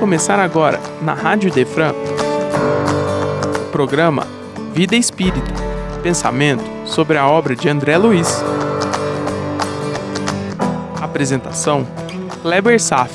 começar 0.00 0.38
agora, 0.38 0.80
na 1.02 1.12
Rádio 1.12 1.52
Defran, 1.52 1.92
o 1.92 3.70
programa 3.70 4.26
Vida 4.72 4.96
Espírita 4.96 5.52
Pensamento 6.02 6.64
sobre 6.86 7.18
a 7.18 7.28
obra 7.28 7.54
de 7.54 7.68
André 7.68 7.98
Luiz. 7.98 8.42
Apresentação: 10.98 11.86
Kleber 12.40 12.80
Saf. 12.80 13.14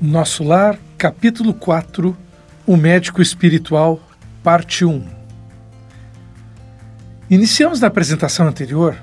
Nosso 0.00 0.42
Lar, 0.42 0.78
capítulo 0.96 1.52
4 1.52 2.16
O 2.66 2.74
Médico 2.74 3.20
Espiritual, 3.20 4.00
parte 4.42 4.86
1. 4.86 5.06
Iniciamos 7.28 7.80
na 7.80 7.88
apresentação 7.88 8.48
anterior 8.48 8.96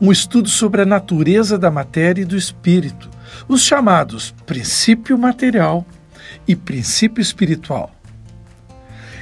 um 0.00 0.10
estudo 0.10 0.48
sobre 0.48 0.82
a 0.82 0.86
natureza 0.86 1.58
da 1.58 1.70
matéria 1.70 2.22
e 2.22 2.24
do 2.24 2.36
espírito, 2.36 3.10
os 3.46 3.62
chamados 3.62 4.34
princípio 4.46 5.18
material 5.18 5.84
e 6.48 6.56
princípio 6.56 7.20
espiritual. 7.20 7.90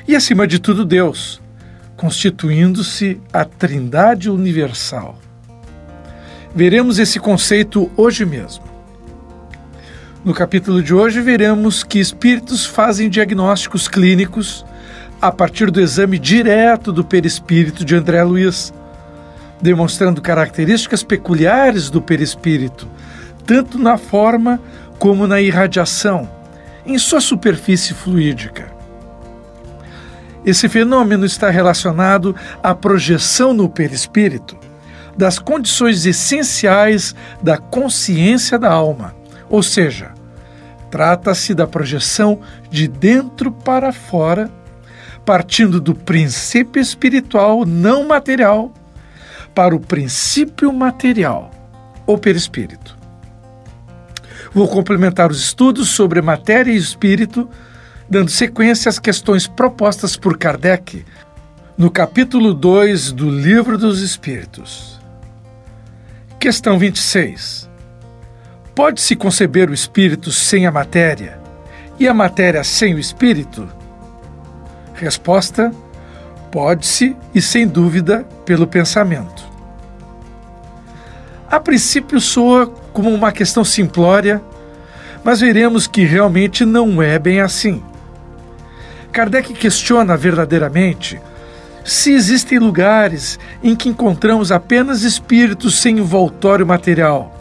E, 0.07 0.15
acima 0.15 0.47
de 0.47 0.59
tudo, 0.59 0.85
Deus, 0.85 1.41
constituindo-se 1.97 3.21
a 3.33 3.45
Trindade 3.45 4.31
Universal. 4.31 5.19
Veremos 6.55 6.99
esse 6.99 7.19
conceito 7.19 7.91
hoje 7.97 8.25
mesmo. 8.25 8.65
No 10.25 10.33
capítulo 10.33 10.83
de 10.83 10.95
hoje, 10.95 11.21
veremos 11.21 11.83
que 11.83 11.99
espíritos 11.99 12.65
fazem 12.65 13.11
diagnósticos 13.11 13.89
clínicos 13.89 14.65
a 15.21 15.33
partir 15.33 15.71
do 15.71 15.81
exame 15.81 16.19
direto 16.19 16.93
do 16.93 17.05
perispírito 17.05 17.85
de 17.85 17.95
André 17.95 18.23
Luiz, 18.23 18.73
demonstrando 19.61 20.23
características 20.23 21.03
peculiares 21.03 21.91
do 21.91 22.01
perispírito, 22.01 22.89
tanto 23.47 23.79
na 23.79 23.97
forma 23.99 24.61
como 24.99 25.27
na 25.27 25.41
irradiação, 25.41 26.29
em 26.87 26.99
sua 26.99 27.21
superfície 27.21 27.95
fluídica. 27.95 28.73
Esse 30.45 30.69
fenômeno 30.69 31.27
está 31.27 31.51
relacionado 31.51 32.35
à 32.63 32.75
projeção 32.75 33.53
no 33.53 33.69
perispírito 33.69 34.57
das 35.17 35.39
condições 35.39 36.07
essenciais 36.07 37.15
da 37.43 37.59
consciência 37.59 38.57
da 38.59 38.71
alma, 38.71 39.15
ou 39.51 39.63
seja, 39.63 40.13
trata-se 40.91 41.55
da 41.55 41.67
projeção 41.67 42.41
de 42.71 42.87
dentro 42.87 43.51
para 43.51 43.93
fora, 43.93 44.49
partindo 45.25 45.81
do 45.81 45.95
princípio 45.95 46.81
espiritual 46.81 47.67
não 47.67 48.07
material 48.07 48.73
para 49.59 49.75
o 49.75 49.81
princípio 49.81 50.73
material, 50.73 51.51
ou 52.07 52.17
perispírito. 52.17 52.97
Vou 54.55 54.69
complementar 54.69 55.33
os 55.33 55.41
estudos 55.41 55.89
sobre 55.89 56.23
matéria 56.23 56.71
e 56.71 56.77
espírito, 56.77 57.51
dando 58.09 58.31
sequência 58.31 58.89
às 58.89 59.01
questões 59.01 59.49
propostas 59.49 60.17
por 60.17 60.39
Kardec 60.39 61.05
no 61.77 61.91
capítulo 61.91 62.55
2 62.55 63.11
do 63.11 63.29
Livro 63.29 63.77
dos 63.77 64.01
Espíritos. 64.01 65.01
Questão 66.39 66.79
26. 66.79 67.69
Pode-se 68.77 69.17
conceber 69.17 69.69
o 69.69 69.75
espírito 69.75 70.31
sem 70.31 70.67
a 70.67 70.71
matéria 70.71 71.37
e 71.99 72.07
a 72.07 72.15
matéria 72.15 72.63
sem 72.63 72.95
o 72.95 72.99
espírito? 73.01 73.69
Resposta: 74.95 75.73
Pode-se 76.53 77.17
e 77.35 77.43
sem 77.43 77.67
dúvida 77.67 78.23
pelo 78.47 78.65
pensamento. 78.65 79.48
A 81.51 81.59
princípio 81.59 82.21
soa 82.21 82.67
como 82.93 83.09
uma 83.09 83.33
questão 83.33 83.65
simplória, 83.65 84.43
mas 85.25 85.41
veremos 85.41 85.87
que 85.87 86.05
realmente 86.05 86.65
não 86.65 87.03
é 87.03 87.19
bem 87.19 87.41
assim. 87.41 87.83
Kardec 89.11 89.55
questiona 89.55 90.17
verdadeiramente 90.17 91.21
se 91.85 92.13
existem 92.13 92.59
lugares 92.59 93.39
em 93.63 93.75
que 93.75 93.89
encontramos 93.89 94.53
apenas 94.53 95.03
espíritos 95.03 95.79
sem 95.79 95.99
envoltório 95.99 96.67
material. 96.67 97.35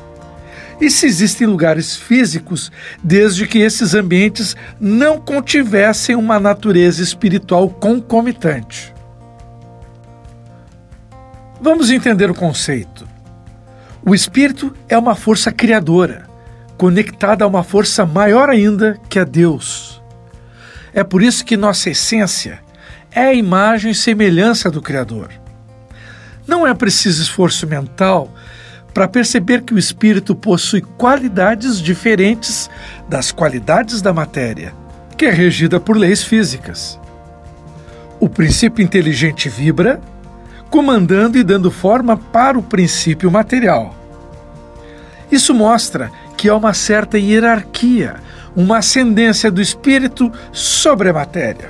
E 0.80 0.90
se 0.90 1.06
existem 1.06 1.48
lugares 1.48 1.96
físicos, 1.96 2.72
desde 3.04 3.48
que 3.48 3.60
esses 3.60 3.94
ambientes 3.94 4.56
não 4.80 5.20
contivessem 5.20 6.16
uma 6.16 6.40
natureza 6.40 7.02
espiritual 7.02 7.68
concomitante. 7.68 8.94
Vamos 11.60 11.90
entender 11.90 12.30
o 12.30 12.36
conceito. 12.36 13.07
O 14.08 14.16
espírito 14.16 14.74
é 14.88 14.98
uma 14.98 15.16
força 15.16 15.52
criadora, 15.52 16.28
conectada 16.78 17.44
a 17.44 17.48
uma 17.48 17.62
força 17.62 18.06
maior 18.06 18.50
ainda 18.50 18.98
que 19.10 19.20
a 19.20 19.26
Deus. 19.26 20.02
É 20.94 21.04
por 21.04 21.22
isso 21.22 21.44
que 21.44 21.58
nossa 21.58 21.90
essência 21.90 22.62
é 23.12 23.24
a 23.24 23.34
imagem 23.34 23.92
e 23.92 23.96
semelhança 23.96 24.72
do 24.72 24.82
Criador. 24.82 25.28
Não 26.48 26.66
é 26.66 26.74
preciso 26.74 27.22
esforço 27.22 27.68
mental 27.68 28.34
para 28.94 29.10
perceber 29.10 29.64
que 29.64 29.74
o 29.74 29.78
espírito 29.78 30.34
possui 30.34 30.80
qualidades 30.80 31.82
diferentes 31.82 32.70
das 33.10 33.34
qualidades 33.34 34.02
da 34.02 34.14
matéria, 34.14 34.74
que 35.18 35.26
é 35.26 35.32
regida 35.32 35.82
por 35.82 35.98
leis 35.98 36.24
físicas. 36.24 36.98
O 38.22 38.30
princípio 38.30 38.82
inteligente 38.82 39.50
vibra, 39.50 40.00
comandando 40.70 41.38
e 41.38 41.44
dando 41.44 41.70
forma 41.70 42.16
para 42.16 42.58
o 42.58 42.64
princípio 42.64 43.30
material. 43.30 43.97
Isso 45.32 45.54
mostra 45.54 46.12
que 46.36 46.48
há 46.50 46.56
uma 46.56 46.74
certa 46.74 47.18
hierarquia, 47.18 48.16
uma 48.56 48.78
ascendência 48.78 49.52
do 49.52 49.62
espírito 49.62 50.32
sobre 50.52 51.10
a 51.10 51.14
matéria. 51.14 51.70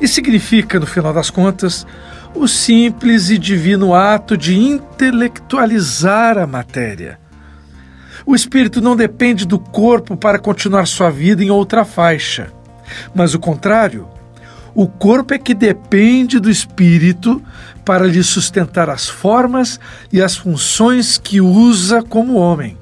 E 0.00 0.06
significa, 0.06 0.78
no 0.78 0.86
final 0.86 1.12
das 1.12 1.30
contas, 1.30 1.86
o 2.34 2.46
simples 2.46 3.30
e 3.30 3.38
divino 3.38 3.94
ato 3.94 4.36
de 4.36 4.56
intelectualizar 4.56 6.36
a 6.36 6.46
matéria. 6.46 7.18
O 8.26 8.34
espírito 8.34 8.80
não 8.80 8.94
depende 8.94 9.46
do 9.46 9.58
corpo 9.58 10.16
para 10.16 10.38
continuar 10.38 10.86
sua 10.86 11.10
vida 11.10 11.42
em 11.42 11.50
outra 11.50 11.84
faixa, 11.84 12.52
mas 13.14 13.34
o 13.34 13.38
contrário. 13.38 14.08
O 14.78 14.86
corpo 14.86 15.32
é 15.32 15.38
que 15.38 15.54
depende 15.54 16.38
do 16.38 16.50
espírito 16.50 17.42
para 17.82 18.06
lhe 18.06 18.22
sustentar 18.22 18.90
as 18.90 19.08
formas 19.08 19.80
e 20.12 20.20
as 20.20 20.36
funções 20.36 21.16
que 21.16 21.40
usa 21.40 22.02
como 22.02 22.34
homem. 22.34 22.76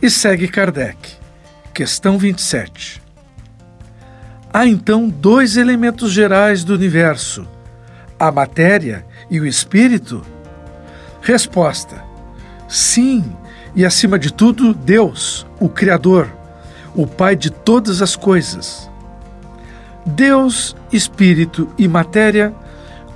E 0.00 0.08
segue 0.08 0.46
Kardec. 0.46 1.16
Questão 1.74 2.16
27. 2.16 3.02
Há 4.54 4.68
então 4.68 5.08
dois 5.08 5.56
elementos 5.56 6.12
gerais 6.12 6.62
do 6.62 6.72
universo: 6.72 7.44
a 8.16 8.30
matéria 8.30 9.04
e 9.28 9.40
o 9.40 9.46
espírito? 9.46 10.22
Resposta: 11.20 12.04
Sim, 12.68 13.24
e 13.74 13.84
acima 13.84 14.16
de 14.16 14.32
tudo, 14.32 14.72
Deus, 14.72 15.44
o 15.58 15.68
Criador, 15.68 16.32
o 16.94 17.04
Pai 17.04 17.34
de 17.34 17.50
todas 17.50 18.00
as 18.00 18.14
coisas. 18.14 18.88
Deus, 20.06 20.76
espírito 20.92 21.68
e 21.76 21.88
matéria 21.88 22.54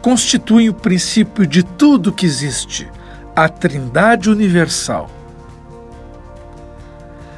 constituem 0.03 0.69
o 0.69 0.75
princípio 0.75 1.47
de 1.47 1.63
tudo 1.63 2.13
que 2.13 2.27
existe, 2.27 2.91
a 3.37 3.49
Trindade 3.49 4.29
Universal. 4.29 5.09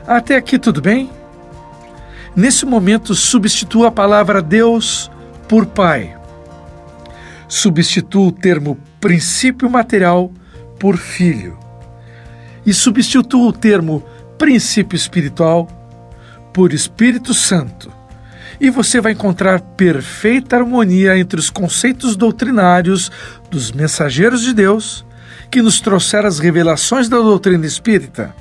Até 0.06 0.36
aqui 0.36 0.58
tudo 0.58 0.80
bem? 0.80 1.10
Nesse 2.34 2.64
momento, 2.64 3.14
substitua 3.14 3.88
a 3.88 3.92
palavra 3.92 4.40
Deus 4.40 5.10
por 5.46 5.66
Pai. 5.66 6.16
Substitua 7.46 8.28
o 8.28 8.32
termo 8.32 8.78
princípio 8.98 9.68
material 9.68 10.32
por 10.78 10.96
Filho. 10.96 11.58
E 12.64 12.72
substitua 12.72 13.48
o 13.48 13.52
termo 13.52 14.02
princípio 14.38 14.96
espiritual 14.96 15.68
por 16.54 16.72
Espírito 16.72 17.34
Santo 17.34 18.01
e 18.60 18.70
você 18.70 19.00
vai 19.00 19.12
encontrar 19.12 19.60
perfeita 19.60 20.56
harmonia 20.56 21.18
entre 21.18 21.38
os 21.38 21.50
conceitos 21.50 22.16
doutrinários 22.16 23.10
dos 23.50 23.72
mensageiros 23.72 24.42
de 24.42 24.52
Deus, 24.52 25.04
que 25.50 25.62
nos 25.62 25.80
trouxeram 25.80 26.28
as 26.28 26.38
revelações 26.38 27.08
da 27.08 27.18
doutrina 27.18 27.66
espírita, 27.66 28.34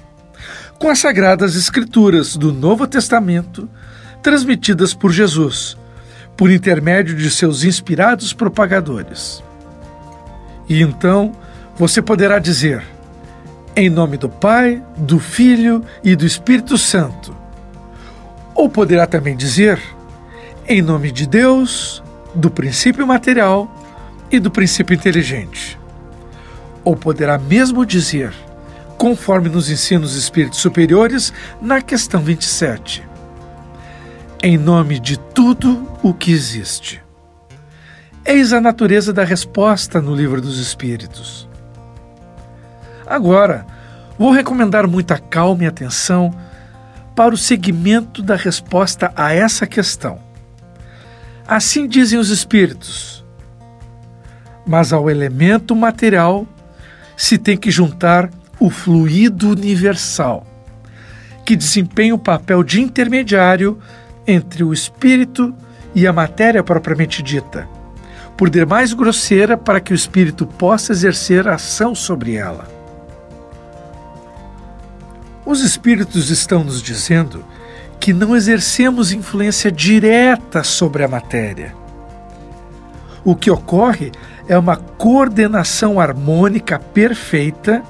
com 0.79 0.89
as 0.89 0.99
sagradas 0.99 1.55
escrituras 1.55 2.35
do 2.35 2.51
Novo 2.53 2.87
Testamento, 2.87 3.69
transmitidas 4.23 4.93
por 4.93 5.11
Jesus, 5.11 5.77
por 6.37 6.49
intermédio 6.49 7.15
de 7.15 7.29
seus 7.29 7.63
inspirados 7.63 8.33
propagadores. 8.33 9.43
E 10.67 10.81
então 10.81 11.33
você 11.75 12.01
poderá 12.01 12.39
dizer: 12.39 12.83
em 13.75 13.89
nome 13.89 14.17
do 14.17 14.29
Pai, 14.29 14.83
do 14.97 15.19
Filho 15.19 15.83
e 16.03 16.15
do 16.15 16.25
Espírito 16.25 16.77
Santo. 16.77 17.35
Ou 18.53 18.69
poderá 18.69 19.07
também 19.07 19.35
dizer: 19.35 19.79
em 20.71 20.81
nome 20.81 21.11
de 21.11 21.27
Deus, 21.27 22.01
do 22.33 22.49
princípio 22.49 23.05
material 23.05 23.69
e 24.31 24.39
do 24.39 24.49
princípio 24.49 24.93
inteligente. 24.93 25.77
ou 26.83 26.95
poderá 26.95 27.37
mesmo 27.37 27.85
dizer, 27.85 28.33
conforme 28.97 29.49
nos 29.49 29.69
ensina 29.69 30.03
os 30.03 30.15
espíritos 30.15 30.59
superiores 30.59 31.33
na 31.61 31.81
questão 31.81 32.21
27. 32.21 33.03
Em 34.41 34.57
nome 34.57 34.97
de 34.97 35.19
tudo 35.19 35.91
o 36.01 36.13
que 36.13 36.31
existe. 36.31 37.03
Eis 38.25 38.53
a 38.53 38.61
natureza 38.61 39.11
da 39.11 39.25
resposta 39.25 40.01
no 40.01 40.15
Livro 40.15 40.41
dos 40.41 40.57
Espíritos. 40.57 41.47
Agora, 43.05 43.67
vou 44.17 44.31
recomendar 44.31 44.87
muita 44.87 45.19
calma 45.19 45.65
e 45.65 45.67
atenção 45.67 46.33
para 47.13 47.35
o 47.35 47.37
segmento 47.37 48.23
da 48.23 48.37
resposta 48.37 49.11
a 49.17 49.33
essa 49.33 49.67
questão. 49.67 50.30
Assim 51.47 51.87
dizem 51.87 52.19
os 52.19 52.29
Espíritos. 52.29 53.25
Mas 54.65 54.93
ao 54.93 55.09
elemento 55.09 55.75
material 55.75 56.47
se 57.17 57.37
tem 57.37 57.55
que 57.55 57.69
juntar 57.69 58.29
o 58.59 58.69
fluido 58.69 59.49
universal, 59.49 60.45
que 61.45 61.55
desempenha 61.55 62.15
o 62.15 62.19
papel 62.19 62.63
de 62.63 62.81
intermediário 62.81 63.79
entre 64.25 64.63
o 64.63 64.73
espírito 64.73 65.53
e 65.93 66.07
a 66.07 66.13
matéria 66.13 66.63
propriamente 66.63 67.21
dita, 67.21 67.67
por 68.37 68.49
demais 68.49 68.93
grosseira 68.93 69.57
para 69.57 69.79
que 69.79 69.93
o 69.93 69.95
espírito 69.95 70.45
possa 70.45 70.93
exercer 70.93 71.47
ação 71.47 71.93
sobre 71.93 72.35
ela. 72.35 72.67
Os 75.45 75.61
espíritos 75.61 76.29
estão 76.29 76.63
nos 76.63 76.81
dizendo 76.81 77.43
que 78.01 78.11
não 78.11 78.35
exercemos 78.35 79.11
influência 79.11 79.71
direta 79.71 80.63
sobre 80.63 81.03
a 81.03 81.07
matéria. 81.07 81.75
O 83.23 83.35
que 83.35 83.51
ocorre 83.51 84.11
é 84.49 84.57
uma 84.57 84.75
coordenação 84.75 85.99
harmônica 85.99 86.79
perfeita 86.79 87.83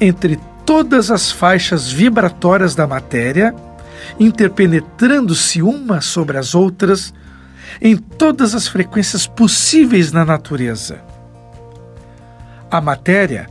entre 0.00 0.36
todas 0.66 1.12
as 1.12 1.30
faixas 1.30 1.88
vibratórias 1.88 2.74
da 2.74 2.88
matéria, 2.88 3.54
interpenetrando-se 4.18 5.62
umas 5.62 6.04
sobre 6.06 6.36
as 6.36 6.52
outras 6.52 7.14
em 7.80 7.96
todas 7.96 8.52
as 8.52 8.66
frequências 8.66 9.28
possíveis 9.28 10.10
na 10.10 10.24
natureza. 10.24 10.98
A 12.68 12.80
matéria 12.80 13.46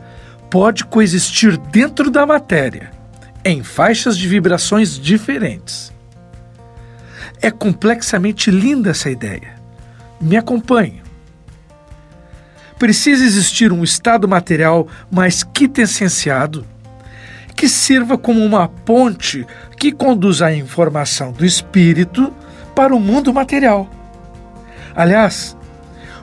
pode 0.49 0.83
coexistir 0.83 1.55
dentro 1.57 2.11
da 2.11 2.25
matéria, 2.25 2.91
em 3.45 3.63
faixas 3.63 4.17
de 4.17 4.27
vibrações 4.27 4.99
diferentes. 4.99 5.93
É 7.41 7.49
complexamente 7.49 8.51
linda 8.51 8.89
essa 8.89 9.09
ideia. 9.09 9.55
Me 10.19 10.35
acompanhe 10.35 11.05
precisa 12.77 13.23
existir 13.23 13.71
um 13.71 13.83
estado 13.83 14.27
material 14.27 14.87
mais 15.09 15.43
quintessenciado 15.43 16.65
que 17.55 17.69
sirva 17.69 18.17
como 18.17 18.43
uma 18.43 18.67
ponte 18.67 19.45
que 19.77 19.91
conduz 19.91 20.41
a 20.41 20.53
informação 20.53 21.31
do 21.31 21.45
espírito 21.45 22.33
para 22.75 22.93
o 22.93 22.99
mundo 22.99 23.33
material. 23.33 23.89
Aliás, 24.93 25.55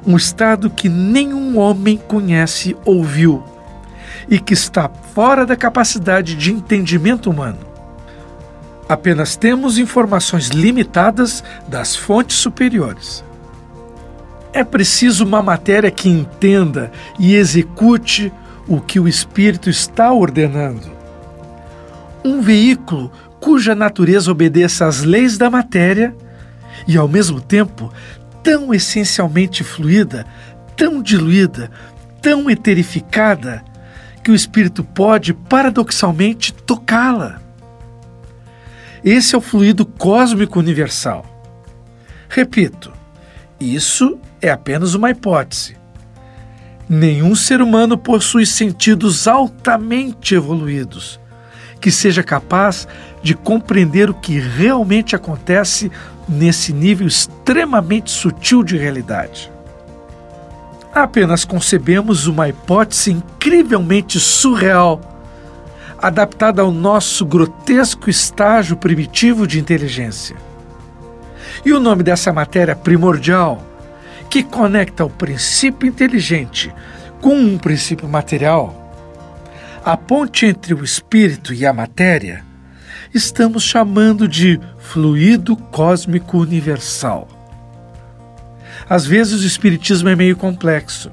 um 0.07 0.17
estado 0.17 0.69
que 0.69 0.91
nenhum 0.91 1.59
homem 1.59 1.97
conhece 1.97 2.77
ou 2.85 3.03
viu 3.03 3.43
e 4.29 4.39
que 4.39 4.55
está 4.55 4.89
fora 5.15 5.45
da 5.45 5.57
capacidade 5.57 6.35
de 6.35 6.53
entendimento 6.53 7.31
humano. 7.31 7.59
Apenas 8.89 9.37
temos 9.37 9.79
informações 9.79 10.49
limitadas 10.49 11.43
das 11.69 11.97
fontes 11.97 12.37
superiores. 12.37 13.25
É 14.53 14.63
preciso 14.63 15.25
uma 15.25 15.43
matéria 15.43 15.91
que 15.91 16.09
entenda 16.09 16.93
e 17.19 17.35
execute 17.35 18.33
o 18.69 18.81
que 18.81 19.01
o 19.01 19.09
Espírito 19.09 19.71
está 19.71 20.13
ordenando. 20.13 20.91
Um 22.25 22.41
veículo 22.43 23.11
cuja 23.41 23.75
natureza 23.75 24.31
obedeça 24.31 24.87
às 24.87 25.03
leis 25.03 25.37
da 25.37 25.51
matéria 25.51 26.15
e, 26.87 26.97
ao 26.97 27.09
mesmo 27.09 27.41
tempo, 27.41 27.93
tão 28.43 28.73
essencialmente 28.75 29.65
fluida, 29.65 30.27
tão 30.77 31.03
diluída, 31.03 31.71
tão 32.21 32.51
eterificada, 32.51 33.65
que 34.23 34.31
o 34.31 34.35
espírito 34.35 34.85
pode, 34.85 35.33
paradoxalmente, 35.35 36.53
tocá-la. 36.53 37.41
Esse 39.05 39.35
é 39.35 39.39
o 39.39 39.41
fluido 39.41 39.85
cósmico 39.85 40.59
universal. 40.59 41.27
Repito, 42.29 42.93
isso 43.61 44.19
é 44.41 44.51
apenas 44.51 44.95
uma 44.95 45.11
hipótese. 45.11 45.77
Nenhum 46.89 47.35
ser 47.35 47.61
humano 47.61 47.99
possui 47.99 48.47
sentidos 48.47 49.27
altamente 49.27 50.35
evoluídos 50.35 51.21
que 51.83 51.91
seja 51.91 52.23
capaz 52.23 52.87
de 53.23 53.35
compreender 53.35 54.09
o 54.09 54.15
que 54.15 54.39
realmente 54.39 55.17
acontece 55.17 55.91
nesse 56.29 56.73
nível 56.73 57.09
extremamente 57.09 58.11
sutil 58.11 58.63
de 58.63 58.79
realidade. 58.79 59.51
Apenas 60.95 61.45
concebemos 61.45 62.27
uma 62.27 62.51
hipótese 62.51 63.13
incrivelmente 63.13 64.21
surreal, 64.21 65.01
adaptada 65.99 66.61
ao 66.61 66.71
nosso 66.71 67.25
grotesco 67.25 68.11
estágio 68.11 68.77
primitivo 68.77 69.47
de 69.47 69.59
inteligência. 69.59 70.37
E 71.65 71.73
o 71.73 71.81
nome 71.81 72.03
dessa 72.03 72.31
matéria 72.33 72.77
primordial 72.77 73.63
que 74.29 74.43
conecta 74.43 75.05
o 75.05 75.11
princípio 75.11 75.89
inteligente 75.89 76.73
com 77.21 77.35
um 77.35 77.57
princípio 77.57 78.09
material, 78.09 78.79
a 79.85 79.97
ponte 79.97 80.45
entre 80.45 80.75
o 80.75 80.85
espírito 80.85 81.55
e 81.55 81.65
a 81.65 81.73
matéria, 81.73 82.45
estamos 83.15 83.63
chamando 83.63 84.29
de 84.29 84.61
fluido 84.79 85.57
cósmico 85.57 86.39
universal. 86.39 87.29
Às 88.89 89.07
vezes 89.07 89.43
o 89.43 89.47
espiritismo 89.47 90.09
é 90.09 90.17
meio 90.17 90.37
complexo, 90.37 91.11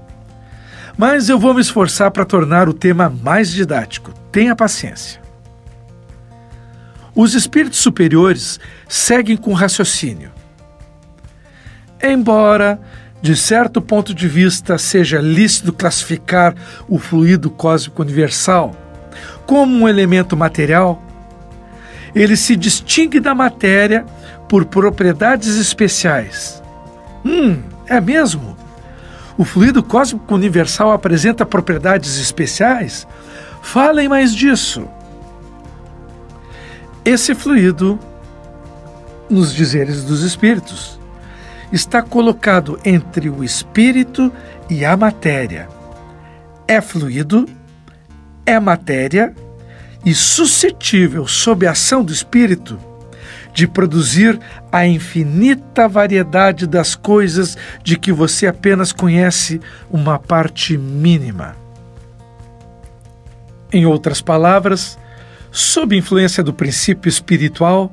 mas 0.98 1.30
eu 1.30 1.40
vou 1.40 1.54
me 1.54 1.62
esforçar 1.62 2.12
para 2.12 2.26
tornar 2.26 2.68
o 2.68 2.74
tema 2.74 3.10
mais 3.10 3.52
didático. 3.52 4.14
Tenha 4.32 4.56
paciência. 4.56 5.22
Os 7.16 7.34
espíritos 7.34 7.80
superiores 7.80 8.60
seguem 8.88 9.38
com 9.38 9.54
raciocínio. 9.54 10.32
Embora 12.02 12.80
de 13.22 13.36
certo 13.36 13.82
ponto 13.82 14.14
de 14.14 14.28
vista, 14.28 14.78
seja 14.78 15.20
lícito 15.20 15.74
classificar 15.74 16.56
o 16.88 16.98
fluido 16.98 17.50
cósmico 17.50 18.02
universal 18.02 18.74
como 19.46 19.76
um 19.76 19.90
elemento 19.90 20.38
material, 20.38 21.04
ele 22.16 22.38
se 22.38 22.56
distingue 22.56 23.20
da 23.20 23.36
matéria 23.36 24.06
por 24.48 24.66
propriedades 24.66 25.58
especiais. 25.58 26.59
Hum, 27.26 27.62
é 27.88 28.00
mesmo? 28.00 28.58
O 29.38 29.46
fluido 29.46 29.82
cósmico 29.82 30.36
universal 30.36 30.92
apresenta 30.92 31.46
propriedades 31.46 32.20
especiais? 32.20 33.08
Falem 33.62 34.10
mais 34.10 34.34
disso. 34.34 34.88
Esse 37.06 37.34
fluido, 37.34 37.98
nos 39.30 39.54
dizeres 39.54 40.04
dos 40.04 40.24
Espíritos, 40.24 41.00
está 41.72 42.02
colocado 42.02 42.80
entre 42.84 43.30
o 43.30 43.44
espírito 43.44 44.32
e 44.70 44.84
a 44.84 44.98
matéria. 44.98 45.70
É 46.68 46.82
fluido, 46.82 47.48
é 48.46 48.60
matéria 48.60 49.34
e 50.06 50.14
suscetível, 50.14 51.28
sob 51.28 51.66
a 51.66 51.72
ação 51.72 52.04
do 52.04 52.12
espírito, 52.12 52.80
de 53.54 53.68
produzir 53.68 54.40
a 54.72 54.86
infinita 54.86 55.88
variedade 55.88 56.68
das 56.68 56.96
coisas 56.96 57.58
de 57.84 57.98
que 57.98 58.12
você 58.12 58.48
apenas 58.48 58.92
conhece 58.92 59.60
uma 59.90 60.18
parte 60.20 60.78
mínima. 60.78 61.56
Em 63.72 63.86
outras 63.86 64.22
palavras, 64.22 64.98
sob 65.52 65.96
influência 65.96 66.44
do 66.44 66.54
princípio 66.54 67.10
espiritual, 67.10 67.92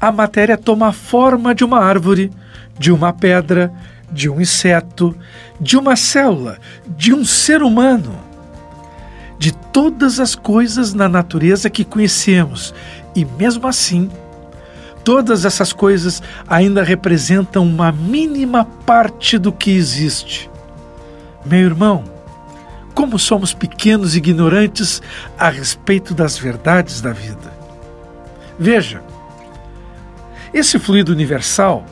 a 0.00 0.10
matéria 0.12 0.58
toma 0.58 0.88
a 0.88 0.92
forma 0.92 1.54
de 1.54 1.64
uma 1.64 1.80
árvore 1.80 2.30
de 2.78 2.92
uma 2.92 3.12
pedra, 3.12 3.72
de 4.10 4.28
um 4.28 4.40
inseto, 4.40 5.16
de 5.60 5.76
uma 5.76 5.96
célula, 5.96 6.58
de 6.96 7.12
um 7.12 7.24
ser 7.24 7.62
humano, 7.62 8.18
de 9.38 9.52
todas 9.52 10.20
as 10.20 10.34
coisas 10.34 10.94
na 10.94 11.08
natureza 11.08 11.70
que 11.70 11.84
conhecemos. 11.84 12.74
E 13.14 13.24
mesmo 13.24 13.66
assim, 13.66 14.10
todas 15.04 15.44
essas 15.44 15.72
coisas 15.72 16.22
ainda 16.48 16.82
representam 16.82 17.62
uma 17.62 17.92
mínima 17.92 18.64
parte 18.64 19.36
do 19.38 19.52
que 19.52 19.70
existe. 19.70 20.50
Meu 21.44 21.60
irmão, 21.60 22.04
como 22.94 23.18
somos 23.18 23.52
pequenos 23.52 24.14
e 24.14 24.18
ignorantes 24.18 25.02
a 25.38 25.50
respeito 25.50 26.14
das 26.14 26.38
verdades 26.38 27.02
da 27.02 27.12
vida. 27.12 27.52
Veja, 28.58 29.02
esse 30.52 30.78
fluido 30.78 31.12
universal 31.12 31.84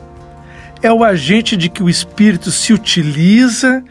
é 0.82 0.90
o 0.90 1.04
agente 1.04 1.56
de 1.56 1.68
que 1.68 1.82
o 1.82 1.90
espírito 1.90 2.50
se 2.50 2.72
utiliza 2.72 3.84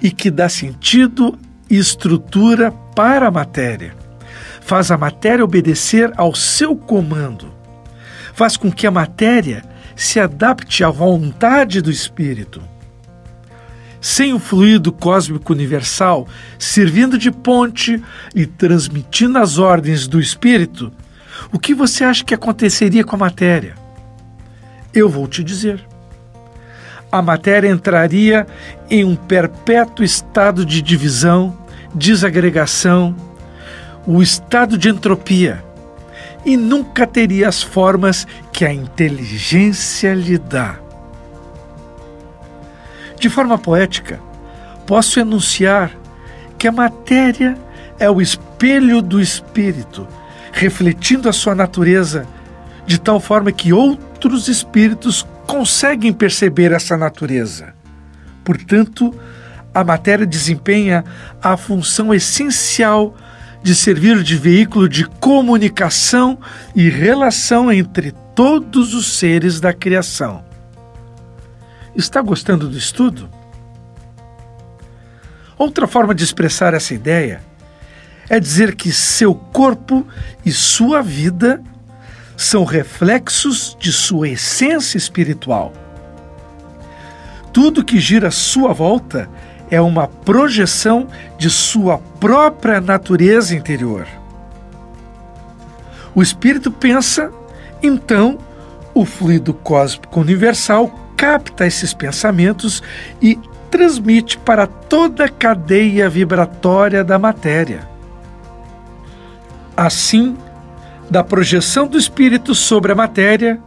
e 0.00 0.10
que 0.10 0.30
dá 0.30 0.48
sentido 0.48 1.36
e 1.68 1.76
estrutura 1.76 2.70
para 2.94 3.28
a 3.28 3.30
matéria. 3.30 3.94
Faz 4.60 4.90
a 4.90 4.98
matéria 4.98 5.44
obedecer 5.44 6.12
ao 6.16 6.34
seu 6.34 6.76
comando. 6.76 7.57
Faz 8.38 8.56
com 8.56 8.70
que 8.70 8.86
a 8.86 8.90
matéria 8.92 9.64
se 9.96 10.20
adapte 10.20 10.84
à 10.84 10.90
vontade 10.90 11.82
do 11.82 11.90
espírito. 11.90 12.62
Sem 14.00 14.32
o 14.32 14.38
fluido 14.38 14.92
cósmico 14.92 15.52
universal 15.52 16.24
servindo 16.56 17.18
de 17.18 17.32
ponte 17.32 18.00
e 18.32 18.46
transmitindo 18.46 19.38
as 19.38 19.58
ordens 19.58 20.06
do 20.06 20.20
espírito, 20.20 20.92
o 21.52 21.58
que 21.58 21.74
você 21.74 22.04
acha 22.04 22.24
que 22.24 22.32
aconteceria 22.32 23.02
com 23.02 23.16
a 23.16 23.18
matéria? 23.18 23.74
Eu 24.94 25.08
vou 25.08 25.26
te 25.26 25.42
dizer. 25.42 25.84
A 27.10 27.20
matéria 27.20 27.68
entraria 27.68 28.46
em 28.88 29.04
um 29.04 29.16
perpétuo 29.16 30.04
estado 30.04 30.64
de 30.64 30.80
divisão, 30.80 31.58
desagregação, 31.92 33.16
o 34.06 34.22
estado 34.22 34.78
de 34.78 34.88
entropia, 34.88 35.64
e 36.44 36.56
nunca 36.56 37.06
teria 37.06 37.48
as 37.48 37.62
formas 37.62 38.26
que 38.52 38.64
a 38.64 38.72
inteligência 38.72 40.14
lhe 40.14 40.38
dá. 40.38 40.78
De 43.18 43.28
forma 43.28 43.58
poética, 43.58 44.20
posso 44.86 45.18
enunciar 45.18 45.90
que 46.56 46.68
a 46.68 46.72
matéria 46.72 47.56
é 47.98 48.08
o 48.10 48.20
espelho 48.20 49.02
do 49.02 49.20
espírito, 49.20 50.06
refletindo 50.52 51.28
a 51.28 51.32
sua 51.32 51.54
natureza, 51.54 52.26
de 52.86 52.98
tal 53.00 53.20
forma 53.20 53.52
que 53.52 53.72
outros 53.72 54.48
espíritos 54.48 55.26
conseguem 55.46 56.12
perceber 56.12 56.72
essa 56.72 56.96
natureza. 56.96 57.74
Portanto, 58.44 59.14
a 59.74 59.84
matéria 59.84 60.26
desempenha 60.26 61.04
a 61.42 61.56
função 61.56 62.14
essencial 62.14 63.14
de 63.68 63.74
servir 63.74 64.22
de 64.22 64.34
veículo 64.34 64.88
de 64.88 65.04
comunicação 65.04 66.38
e 66.74 66.88
relação 66.88 67.70
entre 67.70 68.12
todos 68.34 68.94
os 68.94 69.18
seres 69.18 69.60
da 69.60 69.74
criação. 69.74 70.42
Está 71.94 72.22
gostando 72.22 72.66
do 72.66 72.78
estudo? 72.78 73.28
Outra 75.58 75.86
forma 75.86 76.14
de 76.14 76.24
expressar 76.24 76.72
essa 76.72 76.94
ideia 76.94 77.42
é 78.30 78.40
dizer 78.40 78.74
que 78.74 78.90
seu 78.90 79.34
corpo 79.34 80.06
e 80.46 80.50
sua 80.50 81.02
vida 81.02 81.62
são 82.38 82.64
reflexos 82.64 83.76
de 83.78 83.92
sua 83.92 84.30
essência 84.30 84.96
espiritual. 84.96 85.74
Tudo 87.52 87.84
que 87.84 88.00
gira 88.00 88.28
à 88.28 88.30
sua 88.30 88.72
volta 88.72 89.28
é 89.70 89.80
uma 89.80 90.06
projeção 90.06 91.08
de 91.36 91.50
sua 91.50 91.98
própria 92.20 92.80
natureza 92.80 93.54
interior. 93.54 94.06
O 96.14 96.22
espírito 96.22 96.70
pensa, 96.70 97.30
então, 97.82 98.38
o 98.94 99.04
fluido 99.04 99.54
cósmico 99.54 100.20
universal 100.20 100.88
capta 101.16 101.66
esses 101.66 101.92
pensamentos 101.92 102.82
e 103.20 103.38
transmite 103.70 104.38
para 104.38 104.66
toda 104.66 105.26
a 105.26 105.28
cadeia 105.28 106.08
vibratória 106.08 107.04
da 107.04 107.18
matéria. 107.18 107.88
Assim, 109.76 110.36
da 111.10 111.22
projeção 111.22 111.86
do 111.86 111.96
espírito 111.96 112.54
sobre 112.54 112.92
a 112.92 112.94
matéria, 112.94 113.60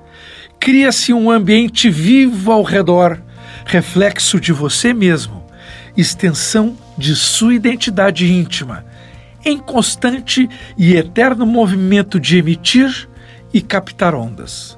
cria-se 0.60 1.14
um 1.14 1.32
ambiente 1.32 1.90
vivo 1.90 2.52
ao 2.52 2.64
redor, 2.64 3.22
reflexo 3.66 4.40
de 4.40 4.52
você 4.52 4.94
mesmo, 4.94 5.41
extensão 6.02 6.78
de 6.98 7.16
sua 7.16 7.54
identidade 7.54 8.32
íntima, 8.32 8.86
em 9.44 9.58
constante 9.58 10.50
e 10.78 10.96
eterno 10.96 11.46
movimento 11.46 12.20
de 12.20 12.38
emitir 12.38 13.10
e 13.54 13.62
captar 13.62 14.14
ondas. 14.14 14.78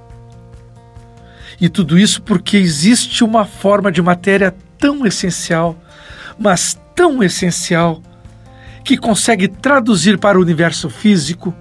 E 1.59 1.69
tudo 1.69 1.97
isso 1.97 2.21
porque 2.21 2.57
existe 2.57 3.23
uma 3.23 3.45
forma 3.45 3.91
de 3.91 4.01
matéria 4.01 4.55
tão 4.77 5.05
essencial, 5.05 5.77
mas 6.37 6.79
tão 6.95 7.23
essencial, 7.23 8.01
que 8.83 8.97
consegue 8.97 9.47
traduzir 9.47 10.17
para 10.17 10.37
o 10.37 10.41
universo 10.41 10.89
físico 10.89 11.53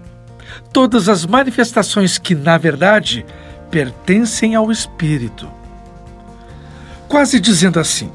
todas 0.73 1.09
as 1.09 1.25
manifestações 1.25 2.19
que, 2.19 2.35
na 2.35 2.59
verdade, 2.59 3.25
pertencem 3.71 4.55
ao 4.55 4.71
espírito. 4.71 5.49
Quase 7.09 7.39
dizendo 7.39 7.79
assim: 7.79 8.11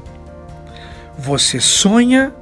você 1.18 1.60
sonha 1.60 2.32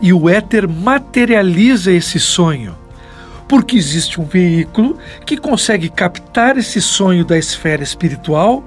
e 0.00 0.12
o 0.12 0.28
éter 0.28 0.68
materializa 0.68 1.90
esse 1.90 2.20
sonho, 2.20 2.76
porque 3.48 3.76
existe 3.76 4.20
um 4.20 4.24
veículo 4.24 4.98
que 5.24 5.36
consegue 5.36 5.88
captar 5.88 6.58
esse 6.58 6.80
sonho 6.80 7.24
da 7.24 7.38
esfera 7.38 7.82
espiritual 7.82 8.62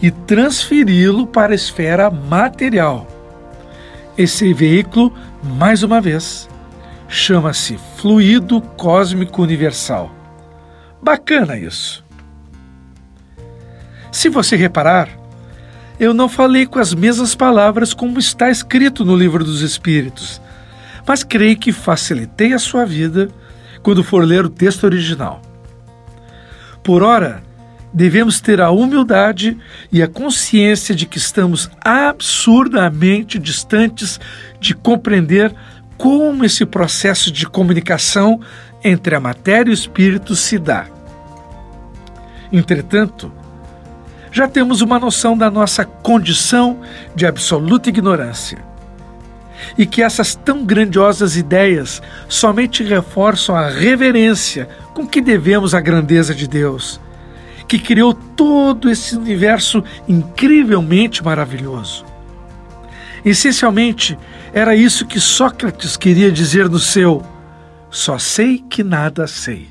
e 0.00 0.10
transferi-lo 0.10 1.26
para 1.26 1.52
a 1.52 1.56
esfera 1.56 2.10
material. 2.10 3.06
Esse 4.16 4.52
veículo, 4.52 5.12
mais 5.42 5.82
uma 5.82 6.00
vez, 6.00 6.48
chama-se 7.08 7.78
fluido 7.96 8.60
cósmico 8.60 9.42
universal. 9.42 10.12
Bacana 11.02 11.58
isso. 11.58 12.04
Se 14.10 14.28
você 14.28 14.56
reparar, 14.56 15.17
eu 15.98 16.14
não 16.14 16.28
falei 16.28 16.66
com 16.66 16.78
as 16.78 16.94
mesmas 16.94 17.34
palavras 17.34 17.92
como 17.92 18.18
está 18.18 18.50
escrito 18.50 19.04
no 19.04 19.16
Livro 19.16 19.44
dos 19.44 19.62
Espíritos, 19.62 20.40
mas 21.06 21.24
creio 21.24 21.58
que 21.58 21.72
facilitei 21.72 22.52
a 22.52 22.58
sua 22.58 22.84
vida 22.84 23.28
quando 23.82 24.04
for 24.04 24.24
ler 24.24 24.44
o 24.44 24.50
texto 24.50 24.84
original. 24.84 25.42
Por 26.84 27.02
ora, 27.02 27.42
devemos 27.92 28.40
ter 28.40 28.60
a 28.60 28.70
humildade 28.70 29.58
e 29.90 30.02
a 30.02 30.08
consciência 30.08 30.94
de 30.94 31.06
que 31.06 31.18
estamos 31.18 31.70
absurdamente 31.80 33.38
distantes 33.38 34.20
de 34.60 34.74
compreender 34.74 35.54
como 35.96 36.44
esse 36.44 36.64
processo 36.64 37.32
de 37.32 37.46
comunicação 37.46 38.40
entre 38.84 39.16
a 39.16 39.20
matéria 39.20 39.70
e 39.70 39.72
o 39.72 39.74
espírito 39.74 40.36
se 40.36 40.58
dá. 40.58 40.86
Entretanto, 42.52 43.32
já 44.30 44.48
temos 44.48 44.80
uma 44.80 44.98
noção 44.98 45.36
da 45.36 45.50
nossa 45.50 45.84
condição 45.84 46.80
de 47.14 47.26
absoluta 47.26 47.88
ignorância. 47.88 48.58
E 49.76 49.84
que 49.84 50.02
essas 50.02 50.34
tão 50.34 50.64
grandiosas 50.64 51.36
ideias 51.36 52.00
somente 52.28 52.82
reforçam 52.82 53.56
a 53.56 53.68
reverência 53.68 54.68
com 54.94 55.06
que 55.06 55.20
devemos 55.20 55.74
à 55.74 55.80
grandeza 55.80 56.34
de 56.34 56.46
Deus, 56.46 57.00
que 57.66 57.78
criou 57.78 58.14
todo 58.14 58.88
esse 58.88 59.16
universo 59.16 59.82
incrivelmente 60.08 61.24
maravilhoso. 61.24 62.04
Essencialmente, 63.24 64.18
era 64.52 64.74
isso 64.74 65.06
que 65.06 65.20
Sócrates 65.20 65.96
queria 65.96 66.30
dizer 66.30 66.68
no 66.68 66.78
seu 66.78 67.22
Só 67.90 68.18
sei 68.18 68.64
que 68.70 68.84
nada 68.84 69.26
sei. 69.26 69.68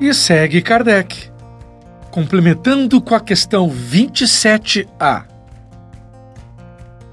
E 0.00 0.14
segue 0.14 0.62
Kardec, 0.62 1.30
complementando 2.10 3.00
com 3.00 3.14
a 3.14 3.20
questão 3.20 3.70
27A. 3.70 5.24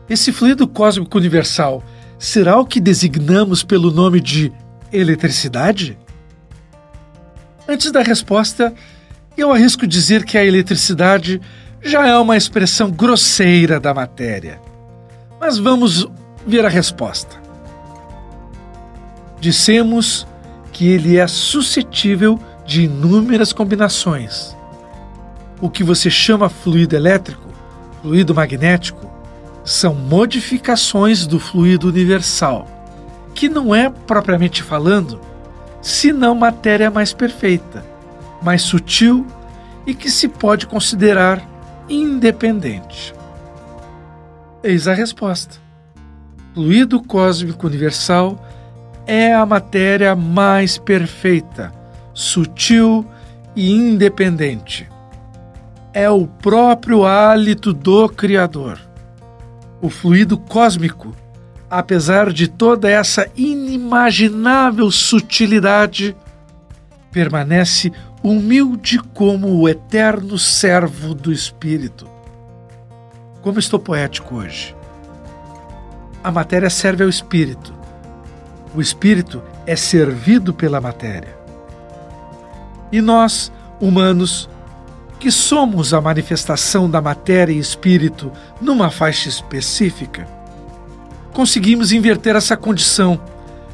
Esse 0.09 0.31
fluido 0.31 0.67
cósmico 0.67 1.17
universal 1.17 1.83
será 2.19 2.59
o 2.59 2.65
que 2.65 2.79
designamos 2.79 3.63
pelo 3.63 3.91
nome 3.91 4.19
de 4.19 4.51
eletricidade? 4.91 5.97
Antes 7.67 7.91
da 7.91 8.01
resposta, 8.01 8.73
eu 9.35 9.51
arrisco 9.51 9.87
dizer 9.87 10.23
que 10.23 10.37
a 10.37 10.45
eletricidade 10.45 11.41
já 11.81 12.07
é 12.07 12.17
uma 12.17 12.37
expressão 12.37 12.89
grosseira 12.91 13.79
da 13.79 13.93
matéria. 13.93 14.59
Mas 15.39 15.57
vamos 15.57 16.07
ver 16.45 16.65
a 16.65 16.69
resposta. 16.69 17.41
Dissemos 19.39 20.25
que 20.71 20.87
ele 20.87 21.17
é 21.17 21.27
suscetível 21.27 22.39
de 22.65 22.83
inúmeras 22.83 23.53
combinações. 23.53 24.54
O 25.61 25.69
que 25.69 25.83
você 25.83 26.09
chama 26.09 26.49
fluido 26.49 26.95
elétrico, 26.95 27.49
fluido 28.01 28.35
magnético, 28.35 29.09
são 29.63 29.95
modificações 29.95 31.25
do 31.25 31.39
fluido 31.39 31.87
universal, 31.87 32.67
que 33.33 33.49
não 33.49 33.73
é, 33.73 33.89
propriamente 33.89 34.61
falando, 34.61 35.19
senão 35.81 36.35
matéria 36.35 36.91
mais 36.91 37.13
perfeita, 37.13 37.85
mais 38.41 38.61
sutil 38.61 39.25
e 39.87 39.93
que 39.93 40.09
se 40.09 40.27
pode 40.27 40.67
considerar 40.67 41.41
independente. 41.89 43.13
Eis 44.63 44.87
a 44.87 44.93
resposta. 44.93 45.57
Fluido 46.53 47.01
cósmico 47.01 47.67
universal 47.67 48.37
é 49.05 49.33
a 49.33 49.45
matéria 49.45 50.15
mais 50.15 50.77
perfeita, 50.77 51.71
sutil 52.13 53.05
e 53.55 53.71
independente. 53.71 54.89
É 55.95 56.07
o 56.11 56.27
próprio 56.27 57.05
hálito 57.05 57.73
do 57.73 58.07
Criador. 58.07 58.79
O 59.81 59.89
fluido 59.89 60.37
cósmico 60.37 61.15
apesar 61.69 62.31
de 62.31 62.47
toda 62.47 62.89
essa 62.89 63.27
inimaginável 63.35 64.89
sutilidade, 64.91 66.15
permanece 67.11 67.91
humilde 68.23 68.99
como 69.13 69.59
o 69.59 69.67
eterno 69.67 70.37
servo 70.37 71.13
do 71.13 71.31
Espírito. 71.31 72.07
Como 73.41 73.59
estou 73.59 73.79
poético 73.79 74.35
hoje. 74.35 74.75
A 76.23 76.31
matéria 76.31 76.69
serve 76.69 77.03
ao 77.03 77.09
Espírito. 77.09 77.73
O 78.73 78.81
Espírito 78.81 79.43
é 79.65 79.75
servido 79.75 80.53
pela 80.53 80.81
matéria. 80.81 81.35
E 82.91 83.01
nós, 83.01 83.51
humanos, 83.79 84.49
que 85.19 85.31
somos 85.31 85.93
a 85.93 86.01
manifestação 86.01 86.89
da 86.89 87.01
matéria 87.01 87.53
e 87.53 87.59
espírito 87.59 88.31
numa 88.61 88.89
faixa 88.89 89.29
específica, 89.29 90.27
conseguimos 91.33 91.91
inverter 91.91 92.35
essa 92.35 92.55
condição 92.55 93.19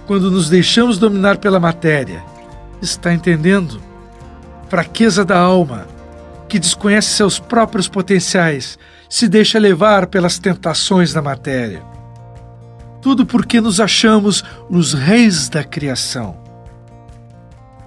quando 0.06 0.32
nos 0.32 0.50
deixamos 0.50 0.98
dominar 0.98 1.38
pela 1.38 1.60
matéria. 1.60 2.24
Está 2.82 3.14
entendendo? 3.14 3.82
Fraqueza 4.70 5.24
da 5.24 5.38
alma, 5.38 5.88
que 6.48 6.60
desconhece 6.60 7.10
seus 7.10 7.40
próprios 7.40 7.88
potenciais, 7.88 8.78
se 9.10 9.28
deixa 9.28 9.60
levar 9.60 10.08
pelas 10.08 10.40
tentações 10.40 11.14
da 11.14 11.22
matéria. 11.22 11.84
Tudo 13.02 13.26
porque 13.26 13.60
nos 13.60 13.80
achamos 13.80 14.44
os 14.70 14.94
reis 14.94 15.50
da 15.50 15.64
criação. 15.64 16.38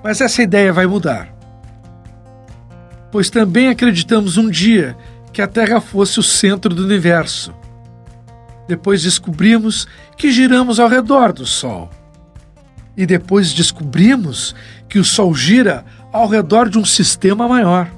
Mas 0.02 0.20
essa 0.20 0.42
ideia 0.42 0.72
vai 0.72 0.86
mudar 0.86 1.33
pois 3.14 3.30
também 3.30 3.68
acreditamos 3.68 4.36
um 4.36 4.50
dia 4.50 4.96
que 5.32 5.40
a 5.40 5.46
Terra 5.46 5.80
fosse 5.80 6.18
o 6.18 6.22
centro 6.22 6.74
do 6.74 6.82
universo. 6.82 7.54
Depois 8.66 9.04
descobrimos 9.04 9.86
que 10.16 10.32
giramos 10.32 10.80
ao 10.80 10.88
redor 10.88 11.32
do 11.32 11.46
Sol. 11.46 11.88
E 12.96 13.06
depois 13.06 13.52
descobrimos 13.52 14.52
que 14.88 14.98
o 14.98 15.04
Sol 15.04 15.32
gira 15.32 15.84
ao 16.12 16.26
redor 16.26 16.68
de 16.68 16.76
um 16.76 16.84
sistema 16.84 17.46
maior. 17.46 17.88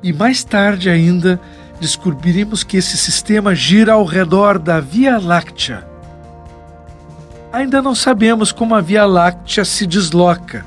E 0.00 0.12
mais 0.12 0.44
tarde 0.44 0.88
ainda 0.88 1.40
descobrimos 1.80 2.62
que 2.62 2.76
esse 2.76 2.96
sistema 2.96 3.52
gira 3.52 3.94
ao 3.94 4.04
redor 4.04 4.60
da 4.60 4.78
Via 4.78 5.18
Láctea. 5.18 5.84
Ainda 7.52 7.82
não 7.82 7.96
sabemos 7.96 8.52
como 8.52 8.76
a 8.76 8.80
Via 8.80 9.04
Láctea 9.04 9.64
se 9.64 9.88
desloca, 9.88 10.64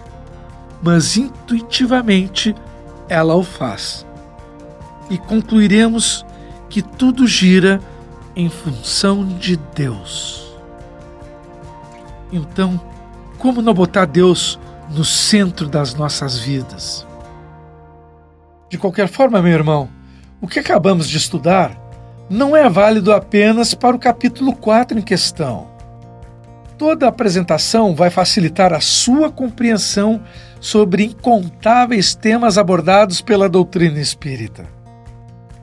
mas 0.83 1.15
intuitivamente 1.15 2.53
ela 3.11 3.35
o 3.35 3.43
faz. 3.43 4.07
E 5.09 5.17
concluiremos 5.17 6.25
que 6.69 6.81
tudo 6.81 7.27
gira 7.27 7.81
em 8.33 8.49
função 8.49 9.27
de 9.27 9.57
Deus. 9.75 10.55
Então, 12.31 12.79
como 13.37 13.61
não 13.61 13.73
botar 13.73 14.05
Deus 14.05 14.57
no 14.89 15.03
centro 15.03 15.67
das 15.67 15.93
nossas 15.93 16.39
vidas? 16.39 17.05
De 18.69 18.77
qualquer 18.77 19.09
forma, 19.09 19.41
meu 19.41 19.51
irmão, 19.51 19.89
o 20.39 20.47
que 20.47 20.59
acabamos 20.59 21.09
de 21.09 21.17
estudar 21.17 21.77
não 22.29 22.55
é 22.55 22.69
válido 22.69 23.11
apenas 23.11 23.73
para 23.73 23.93
o 23.93 23.99
capítulo 23.99 24.55
4 24.55 24.97
em 24.97 25.01
questão. 25.01 25.67
Toda 26.77 27.05
a 27.05 27.09
apresentação 27.09 27.93
vai 27.93 28.09
facilitar 28.09 28.71
a 28.71 28.79
sua 28.79 29.29
compreensão 29.29 30.21
sobre 30.61 31.03
incontáveis 31.03 32.13
temas 32.13 32.57
abordados 32.57 33.19
pela 33.19 33.49
doutrina 33.49 33.99
espírita. 33.99 34.65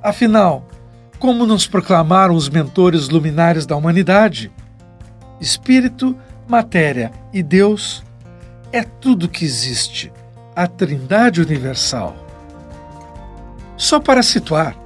Afinal, 0.02 0.66
como 1.20 1.46
nos 1.46 1.68
proclamaram 1.68 2.34
os 2.34 2.48
mentores 2.48 3.08
luminares 3.08 3.64
da 3.64 3.76
humanidade, 3.76 4.52
espírito, 5.40 6.16
matéria 6.48 7.12
e 7.32 7.42
Deus 7.42 8.02
é 8.72 8.82
tudo 8.82 9.28
que 9.28 9.44
existe, 9.44 10.12
a 10.54 10.66
Trindade 10.66 11.40
Universal. 11.40 12.16
Só 13.76 14.00
para 14.00 14.22
situar, 14.22 14.76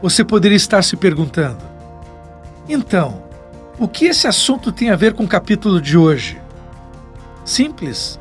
você 0.00 0.24
poderia 0.24 0.56
estar 0.56 0.82
se 0.82 0.96
perguntando: 0.96 1.58
então, 2.68 3.24
o 3.76 3.88
que 3.88 4.04
esse 4.04 4.28
assunto 4.28 4.70
tem 4.70 4.90
a 4.90 4.96
ver 4.96 5.14
com 5.14 5.24
o 5.24 5.28
capítulo 5.28 5.80
de 5.80 5.98
hoje? 5.98 6.40
Simples. 7.44 8.20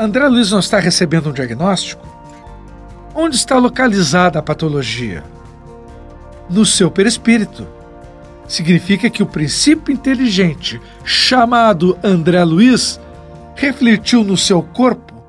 André 0.00 0.28
Luiz 0.28 0.52
não 0.52 0.60
está 0.60 0.78
recebendo 0.78 1.28
um 1.28 1.32
diagnóstico? 1.32 2.06
Onde 3.12 3.34
está 3.34 3.58
localizada 3.58 4.38
a 4.38 4.42
patologia? 4.42 5.24
No 6.48 6.64
seu 6.64 6.88
perispírito. 6.88 7.66
Significa 8.46 9.10
que 9.10 9.24
o 9.24 9.26
princípio 9.26 9.92
inteligente, 9.92 10.80
chamado 11.02 11.98
André 12.00 12.44
Luiz, 12.44 13.00
refletiu 13.56 14.22
no 14.22 14.36
seu 14.36 14.62
corpo, 14.62 15.20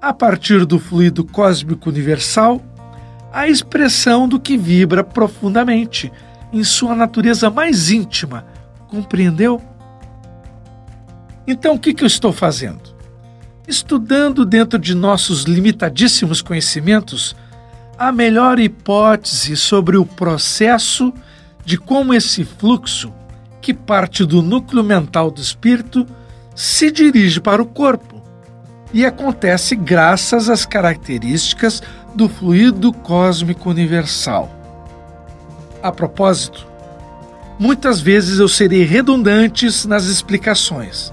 a 0.00 0.12
partir 0.12 0.64
do 0.64 0.78
fluido 0.78 1.24
cósmico 1.24 1.90
universal, 1.90 2.62
a 3.32 3.48
expressão 3.48 4.28
do 4.28 4.38
que 4.38 4.56
vibra 4.56 5.02
profundamente 5.02 6.12
em 6.52 6.62
sua 6.62 6.94
natureza 6.94 7.50
mais 7.50 7.90
íntima. 7.90 8.46
Compreendeu? 8.86 9.60
Então, 11.44 11.74
o 11.74 11.78
que, 11.78 11.92
que 11.92 12.04
eu 12.04 12.06
estou 12.06 12.32
fazendo? 12.32 12.91
Estudando 13.66 14.44
dentro 14.44 14.78
de 14.78 14.94
nossos 14.94 15.44
limitadíssimos 15.44 16.42
conhecimentos 16.42 17.36
a 17.98 18.10
melhor 18.10 18.58
hipótese 18.58 19.56
sobre 19.56 19.96
o 19.96 20.04
processo 20.04 21.12
de 21.64 21.78
como 21.78 22.12
esse 22.12 22.44
fluxo, 22.44 23.12
que 23.60 23.72
parte 23.72 24.24
do 24.24 24.42
núcleo 24.42 24.82
mental 24.82 25.30
do 25.30 25.40
espírito, 25.40 26.06
se 26.54 26.90
dirige 26.90 27.40
para 27.40 27.62
o 27.62 27.66
corpo 27.66 28.20
e 28.92 29.06
acontece 29.06 29.76
graças 29.76 30.48
às 30.48 30.66
características 30.66 31.82
do 32.14 32.28
fluido 32.28 32.92
cósmico 32.92 33.70
universal. 33.70 34.50
A 35.80 35.92
propósito, 35.92 36.66
muitas 37.58 38.00
vezes 38.00 38.38
eu 38.38 38.48
serei 38.48 38.82
redundantes 38.82 39.86
nas 39.86 40.06
explicações 40.06 41.12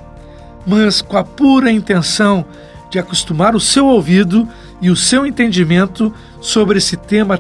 mas 0.65 1.02
com 1.02 1.17
a 1.17 1.24
pura 1.24 1.72
intenção 1.72 2.45
de 2.89 3.00
acostumar 3.00 3.56
o 3.56 3.60
seu 3.60 3.86
ouvido 3.86 4.48
e 4.82 4.89
o 4.89 4.95
seu 4.95 5.26
entendimento 5.26 6.13
sobre 6.41 6.78
esse 6.78 6.98
tema 6.98 7.39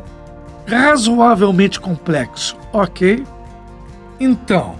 razoavelmente 0.67 1.79
complexo, 1.79 2.55
ok? 2.71 3.23
Então, 4.19 4.75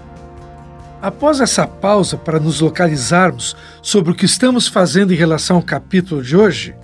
após 1.02 1.40
essa 1.40 1.66
pausa 1.66 2.16
para 2.16 2.38
nos 2.38 2.60
localizarmos 2.60 3.56
sobre 3.82 4.12
o 4.12 4.14
que 4.14 4.26
estamos 4.26 4.68
fazendo 4.68 5.12
em 5.12 5.16
relação 5.16 5.56
ao 5.56 5.62
capítulo 5.62 6.22
de 6.22 6.36
hoje, 6.36 6.74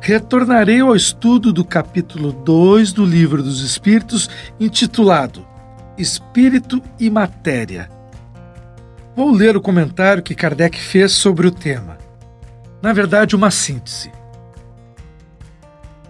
retornarei 0.00 0.80
ao 0.80 0.94
estudo 0.94 1.52
do 1.52 1.64
capítulo 1.64 2.32
2 2.32 2.92
do 2.92 3.04
Livro 3.04 3.42
dos 3.42 3.62
Espíritos, 3.62 4.28
intitulado 4.60 5.46
Espírito 5.96 6.82
e 7.00 7.08
Matéria 7.08 7.95
Vou 9.16 9.30
ler 9.30 9.56
o 9.56 9.62
comentário 9.62 10.22
que 10.22 10.34
Kardec 10.34 10.78
fez 10.78 11.12
sobre 11.12 11.46
o 11.46 11.50
tema. 11.50 11.96
Na 12.82 12.92
verdade, 12.92 13.34
uma 13.34 13.50
síntese. 13.50 14.12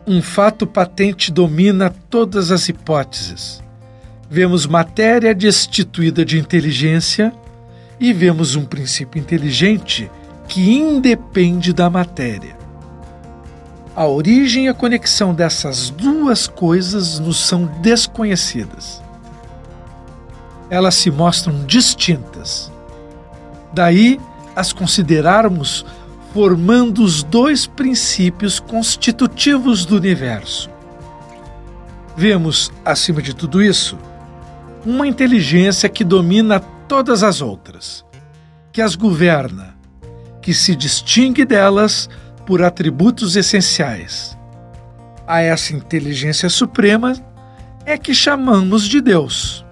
Um 0.05 0.21
fato 0.21 0.67
patente 0.67 1.31
domina 1.31 1.89
todas 2.11 2.51
as 2.51 2.69
hipóteses. 2.69 3.63
Vemos 4.29 4.67
matéria 4.67 5.33
destituída 5.33 6.25
de 6.25 6.37
inteligência 6.37 7.33
e 8.01 8.13
vemos 8.13 8.57
um 8.57 8.65
princípio 8.65 9.21
inteligente 9.21 10.11
que 10.49 10.75
independe 10.77 11.73
da 11.73 11.89
matéria. 11.89 12.57
A 13.95 14.05
origem 14.05 14.67
e 14.67 14.69
a 14.69 14.75
conexão 14.75 15.33
dessas 15.33 15.91
duas 15.91 16.49
coisas 16.49 17.21
nos 17.21 17.39
são 17.39 17.67
desconhecidas. 17.81 19.01
Elas 20.69 20.97
se 20.97 21.09
mostram 21.09 21.65
distintas 21.67 22.75
Daí 23.77 24.19
as 24.57 24.73
considerarmos 24.73 25.85
formando 26.33 27.05
os 27.05 27.23
dois 27.23 27.67
princípios 27.67 28.59
constitutivos 28.59 29.85
do 29.85 29.97
universo. 29.97 30.71
Vemos, 32.17 32.73
acima 32.83 33.21
de 33.21 33.35
tudo 33.35 33.63
isso, 33.63 33.99
uma 34.83 35.07
inteligência 35.07 35.91
que 35.91 36.03
domina 36.03 36.59
todas 36.59 37.23
as 37.23 37.43
outras, 37.43 38.03
que 38.73 38.81
as 38.81 38.95
governa, 38.95 39.77
que 40.41 40.55
se 40.55 40.75
distingue 40.75 41.45
delas 41.45 42.09
por 42.47 42.63
atributos 42.63 43.37
essenciais. 43.37 44.39
A 45.27 45.43
essa 45.43 45.75
inteligência 45.75 46.49
suprema 46.49 47.13
é 47.85 47.99
que 47.99 48.15
chamamos 48.15 48.89
de 48.89 49.03
Deus. 49.03 49.67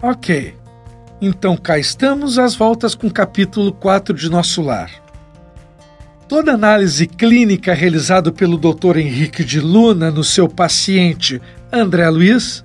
Ok. 0.00 0.59
Então 1.22 1.56
cá 1.56 1.78
estamos 1.78 2.38
às 2.38 2.54
voltas 2.54 2.94
com 2.94 3.06
o 3.06 3.12
capítulo 3.12 3.72
4 3.72 4.14
de 4.14 4.30
Nosso 4.30 4.62
Lar. 4.62 4.90
Toda 6.26 6.52
análise 6.52 7.06
clínica 7.06 7.74
realizada 7.74 8.32
pelo 8.32 8.56
Dr. 8.56 8.96
Henrique 8.96 9.44
de 9.44 9.60
Luna 9.60 10.10
no 10.10 10.24
seu 10.24 10.48
paciente 10.48 11.40
André 11.72 12.08
Luiz 12.08 12.64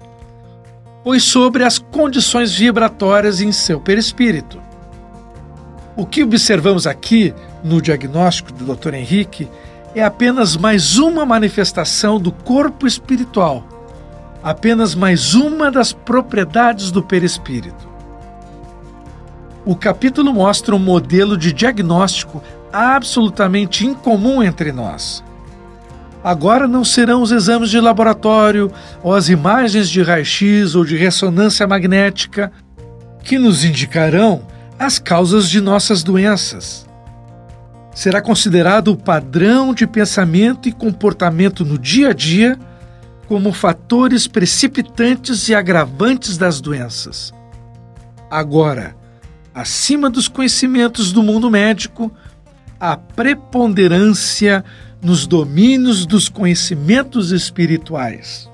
pois 1.05 1.23
sobre 1.23 1.63
as 1.63 1.77
condições 1.77 2.55
vibratórias 2.55 3.39
em 3.39 3.51
seu 3.51 3.79
perispírito. 3.79 4.59
O 5.95 6.03
que 6.03 6.23
observamos 6.23 6.87
aqui 6.87 7.31
no 7.63 7.79
diagnóstico 7.79 8.51
do 8.51 8.75
Dr. 8.75 8.95
Henrique 8.95 9.47
é 9.93 10.03
apenas 10.03 10.57
mais 10.57 10.97
uma 10.97 11.23
manifestação 11.23 12.19
do 12.19 12.31
corpo 12.31 12.87
espiritual, 12.87 13.63
apenas 14.41 14.95
mais 14.95 15.35
uma 15.35 15.69
das 15.69 15.93
propriedades 15.93 16.89
do 16.89 17.03
perispírito. 17.03 17.94
O 19.65 19.75
capítulo 19.75 20.31
mostra 20.31 20.75
um 20.75 20.79
modelo 20.79 21.35
de 21.35 21.51
diagnóstico 21.51 22.43
absolutamente 22.71 23.83
incomum 23.83 24.43
entre 24.43 24.71
nós. 24.71 25.23
Agora 26.23 26.67
não 26.67 26.83
serão 26.83 27.21
os 27.21 27.31
exames 27.31 27.69
de 27.71 27.79
laboratório 27.79 28.71
ou 29.01 29.13
as 29.13 29.27
imagens 29.27 29.89
de 29.89 30.03
raio-x 30.03 30.75
ou 30.75 30.85
de 30.85 30.95
ressonância 30.95 31.65
magnética 31.65 32.51
que 33.23 33.39
nos 33.39 33.63
indicarão 33.63 34.43
as 34.77 34.99
causas 34.99 35.49
de 35.49 35.59
nossas 35.59 36.03
doenças. 36.03 36.85
Será 37.93 38.21
considerado 38.21 38.89
o 38.89 38.97
padrão 38.97 39.73
de 39.73 39.87
pensamento 39.87 40.67
e 40.67 40.71
comportamento 40.71 41.65
no 41.65 41.79
dia 41.79 42.09
a 42.09 42.13
dia 42.13 42.59
como 43.27 43.51
fatores 43.51 44.27
precipitantes 44.27 45.47
e 45.49 45.55
agravantes 45.55 46.37
das 46.37 46.61
doenças. 46.61 47.33
Agora, 48.29 48.95
acima 49.55 50.09
dos 50.09 50.27
conhecimentos 50.27 51.13
do 51.13 51.23
mundo 51.23 51.49
médico, 51.49 52.11
a 52.77 52.97
preponderância 52.97 54.65
nos 55.01 55.25
domínios 55.25 56.05
dos 56.05 56.27
conhecimentos 56.27 57.31
espirituais. 57.31 58.51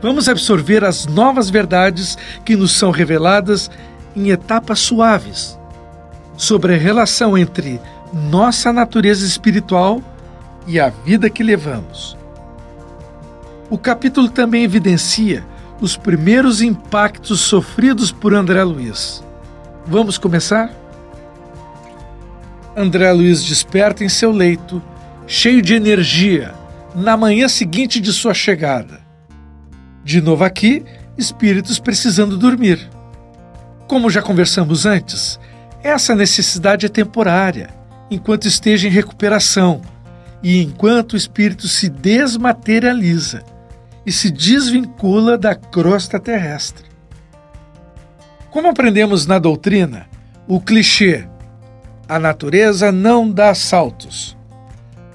Vamos 0.00 0.28
absorver 0.28 0.84
as 0.84 1.06
novas 1.06 1.50
verdades 1.50 2.16
que 2.44 2.54
nos 2.54 2.70
são 2.72 2.92
reveladas 2.92 3.68
em 4.14 4.30
etapas 4.30 4.78
suaves 4.78 5.58
sobre 6.36 6.74
a 6.74 6.78
relação 6.78 7.36
entre 7.36 7.80
nossa 8.12 8.72
natureza 8.72 9.26
espiritual 9.26 10.00
e 10.68 10.78
a 10.78 10.88
vida 10.88 11.28
que 11.28 11.42
levamos. 11.42 12.16
O 13.68 13.76
capítulo 13.76 14.28
também 14.28 14.62
evidencia 14.62 15.44
os 15.80 15.96
primeiros 15.96 16.62
impactos 16.62 17.40
sofridos 17.40 18.12
por 18.12 18.34
André 18.34 18.62
Luiz. 18.62 19.23
Vamos 19.86 20.16
começar? 20.16 20.72
André 22.74 23.12
Luiz 23.12 23.44
desperta 23.44 24.02
em 24.02 24.08
seu 24.08 24.32
leito, 24.32 24.82
cheio 25.26 25.60
de 25.60 25.74
energia, 25.74 26.54
na 26.94 27.18
manhã 27.18 27.48
seguinte 27.48 28.00
de 28.00 28.10
sua 28.10 28.32
chegada. 28.32 29.00
De 30.02 30.22
novo 30.22 30.42
aqui, 30.42 30.84
espíritos 31.18 31.78
precisando 31.78 32.38
dormir. 32.38 32.88
Como 33.86 34.08
já 34.08 34.22
conversamos 34.22 34.86
antes, 34.86 35.38
essa 35.82 36.14
necessidade 36.14 36.86
é 36.86 36.88
temporária, 36.88 37.68
enquanto 38.10 38.48
esteja 38.48 38.88
em 38.88 38.90
recuperação 38.90 39.82
e 40.42 40.62
enquanto 40.62 41.12
o 41.12 41.16
espírito 41.16 41.68
se 41.68 41.90
desmaterializa 41.90 43.42
e 44.06 44.10
se 44.10 44.30
desvincula 44.30 45.36
da 45.36 45.54
crosta 45.54 46.18
terrestre. 46.18 46.93
Como 48.54 48.68
aprendemos 48.68 49.26
na 49.26 49.40
doutrina, 49.40 50.06
o 50.46 50.60
clichê 50.60 51.26
a 52.08 52.20
natureza 52.20 52.92
não 52.92 53.28
dá 53.28 53.52
saltos. 53.52 54.36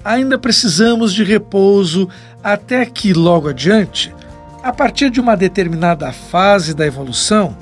Ainda 0.04 0.38
precisamos 0.38 1.14
de 1.14 1.24
repouso 1.24 2.06
até 2.44 2.84
que, 2.84 3.14
logo 3.14 3.48
adiante, 3.48 4.14
a 4.62 4.70
partir 4.74 5.08
de 5.08 5.22
uma 5.22 5.38
determinada 5.38 6.12
fase 6.12 6.74
da 6.74 6.86
evolução, 6.86 7.56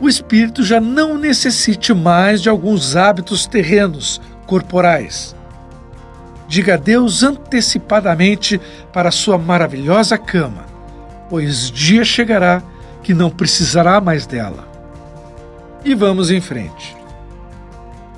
o 0.00 0.08
espírito 0.08 0.64
já 0.64 0.80
não 0.80 1.18
necessite 1.18 1.92
mais 1.92 2.40
de 2.40 2.48
alguns 2.48 2.96
hábitos 2.96 3.46
terrenos, 3.46 4.22
corporais. 4.46 5.36
Diga 6.48 6.74
adeus 6.76 7.22
antecipadamente 7.22 8.58
para 8.90 9.10
sua 9.10 9.36
maravilhosa 9.36 10.16
cama, 10.16 10.64
pois 11.28 11.70
dia 11.70 12.06
chegará 12.06 12.62
que 13.02 13.12
não 13.12 13.28
precisará 13.28 14.00
mais 14.00 14.26
dela. 14.26 14.69
E 15.84 15.94
vamos 15.94 16.30
em 16.30 16.40
frente. 16.40 16.96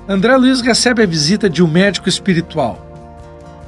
André 0.07 0.35
Luiz 0.35 0.59
recebe 0.59 1.03
a 1.03 1.07
visita 1.07 1.49
de 1.49 1.63
um 1.63 1.67
médico 1.67 2.09
espiritual. 2.09 2.77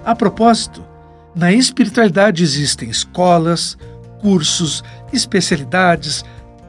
A 0.04 0.14
propósito, 0.14 0.86
na 1.34 1.54
espiritualidade 1.54 2.44
existem 2.44 2.90
escolas, 2.90 3.78
cursos, 4.20 4.84
especialidades, 5.14 6.26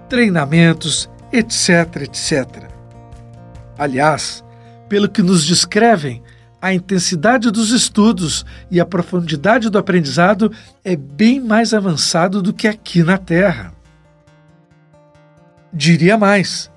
treinamentos, 0.09 1.11
etc, 1.33 2.03
etc. 2.03 2.71
Aliás, 3.77 4.45
pelo 4.89 5.09
que 5.09 5.23
nos 5.23 5.45
descrevem, 5.45 6.23
a 6.63 6.73
intensidade 6.73 7.51
dos 7.51 7.71
estudos 7.71 8.47
e 8.71 8.81
a 8.81 8.87
profundidade 8.87 9.69
do 9.69 9.79
aprendizado 9.79 10.51
é 10.85 10.97
bem 10.97 11.41
mais 11.41 11.75
avançado 11.75 12.41
do 12.41 12.53
que 12.53 12.67
aqui 12.67 13.03
na 13.03 13.19
Terra. 13.19 13.73
Diria 15.73 16.17
mais: 16.17 16.71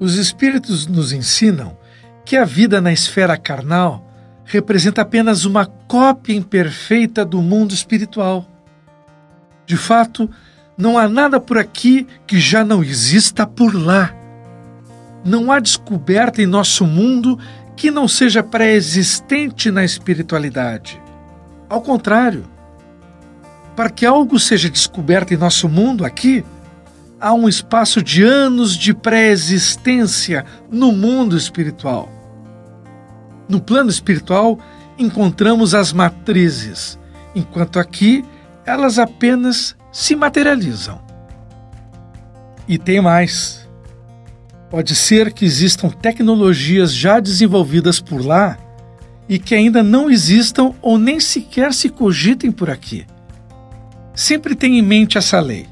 os 0.00 0.14
Espíritos 0.14 0.86
nos 0.86 1.12
ensinam 1.12 1.76
que 2.24 2.34
a 2.36 2.44
vida 2.44 2.80
na 2.80 2.90
esfera 2.90 3.36
carnal 3.36 4.10
representa 4.44 5.02
apenas 5.02 5.44
uma 5.44 5.66
cópia 5.66 6.34
imperfeita 6.34 7.24
do 7.24 7.42
mundo 7.42 7.74
espiritual. 7.74 8.48
De 9.66 9.76
fato, 9.76 10.28
não 10.76 10.96
há 10.96 11.08
nada 11.08 11.38
por 11.38 11.58
aqui 11.58 12.06
que 12.26 12.40
já 12.40 12.64
não 12.64 12.82
exista 12.82 13.46
por 13.46 13.74
lá. 13.74 14.14
Não 15.24 15.52
há 15.52 15.60
descoberta 15.60 16.40
em 16.40 16.46
nosso 16.46 16.86
mundo 16.86 17.38
que 17.76 17.90
não 17.90 18.08
seja 18.08 18.42
pré-existente 18.42 19.70
na 19.70 19.84
espiritualidade. 19.84 21.00
Ao 21.68 21.82
contrário, 21.82 22.44
para 23.76 23.90
que 23.90 24.06
algo 24.06 24.38
seja 24.38 24.70
descoberto 24.70 25.32
em 25.32 25.36
nosso 25.36 25.68
mundo 25.68 26.04
aqui, 26.04 26.44
há 27.20 27.34
um 27.34 27.48
espaço 27.48 28.02
de 28.02 28.22
anos 28.22 28.76
de 28.76 28.94
pré-existência 28.94 30.44
no 30.70 30.90
mundo 30.90 31.36
espiritual. 31.36 32.08
No 33.48 33.60
plano 33.60 33.90
espiritual, 33.90 34.58
encontramos 34.98 35.74
as 35.74 35.92
matrizes, 35.92 36.98
enquanto 37.34 37.78
aqui 37.78 38.24
elas 38.64 38.98
apenas 38.98 39.76
se 39.92 40.16
materializam. 40.16 41.00
E 42.66 42.78
tem 42.78 43.00
mais. 43.00 43.68
Pode 44.70 44.94
ser 44.94 45.32
que 45.32 45.44
existam 45.44 45.90
tecnologias 45.90 46.94
já 46.94 47.18
desenvolvidas 47.18 48.00
por 48.00 48.24
lá 48.24 48.56
e 49.28 49.38
que 49.38 49.54
ainda 49.54 49.82
não 49.82 50.08
existam 50.08 50.72
ou 50.80 50.96
nem 50.96 51.18
sequer 51.18 51.74
se 51.74 51.88
cogitem 51.88 52.52
por 52.52 52.70
aqui. 52.70 53.04
Sempre 54.14 54.54
tenha 54.54 54.78
em 54.78 54.82
mente 54.82 55.18
essa 55.18 55.40
lei. 55.40 55.66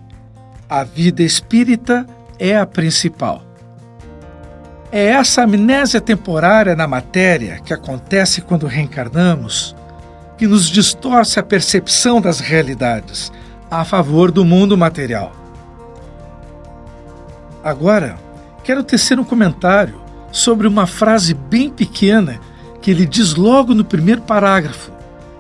A 0.71 0.85
vida 0.85 1.23
espírita 1.23 2.07
é 2.39 2.55
a 2.55 2.67
principal. 2.67 3.43
É 4.93 5.07
essa 5.07 5.43
amnésia 5.43 5.99
temporária 5.99 6.77
na 6.77 6.87
matéria 6.87 7.59
que 7.65 7.73
acontece 7.73 8.43
quando 8.43 8.67
reencarnamos 8.67 9.75
que 10.37 10.47
nos 10.47 10.67
distorce 10.67 11.41
a 11.41 11.43
percepção 11.43 12.21
das 12.21 12.39
realidades 12.39 13.33
a 13.71 13.83
favor 13.83 14.31
do 14.31 14.45
mundo 14.45 14.77
material. 14.77 15.33
Agora, 17.65 18.17
quero 18.63 18.85
tecer 18.85 19.19
um 19.19 19.25
comentário 19.25 19.99
sobre 20.31 20.67
uma 20.67 20.87
frase 20.87 21.33
bem 21.33 21.71
pequena 21.71 22.39
que 22.83 22.91
ele 22.91 23.07
diz 23.07 23.35
logo 23.35 23.75
no 23.75 23.87
primeiro 23.87 24.21
parágrafo, 24.21 24.93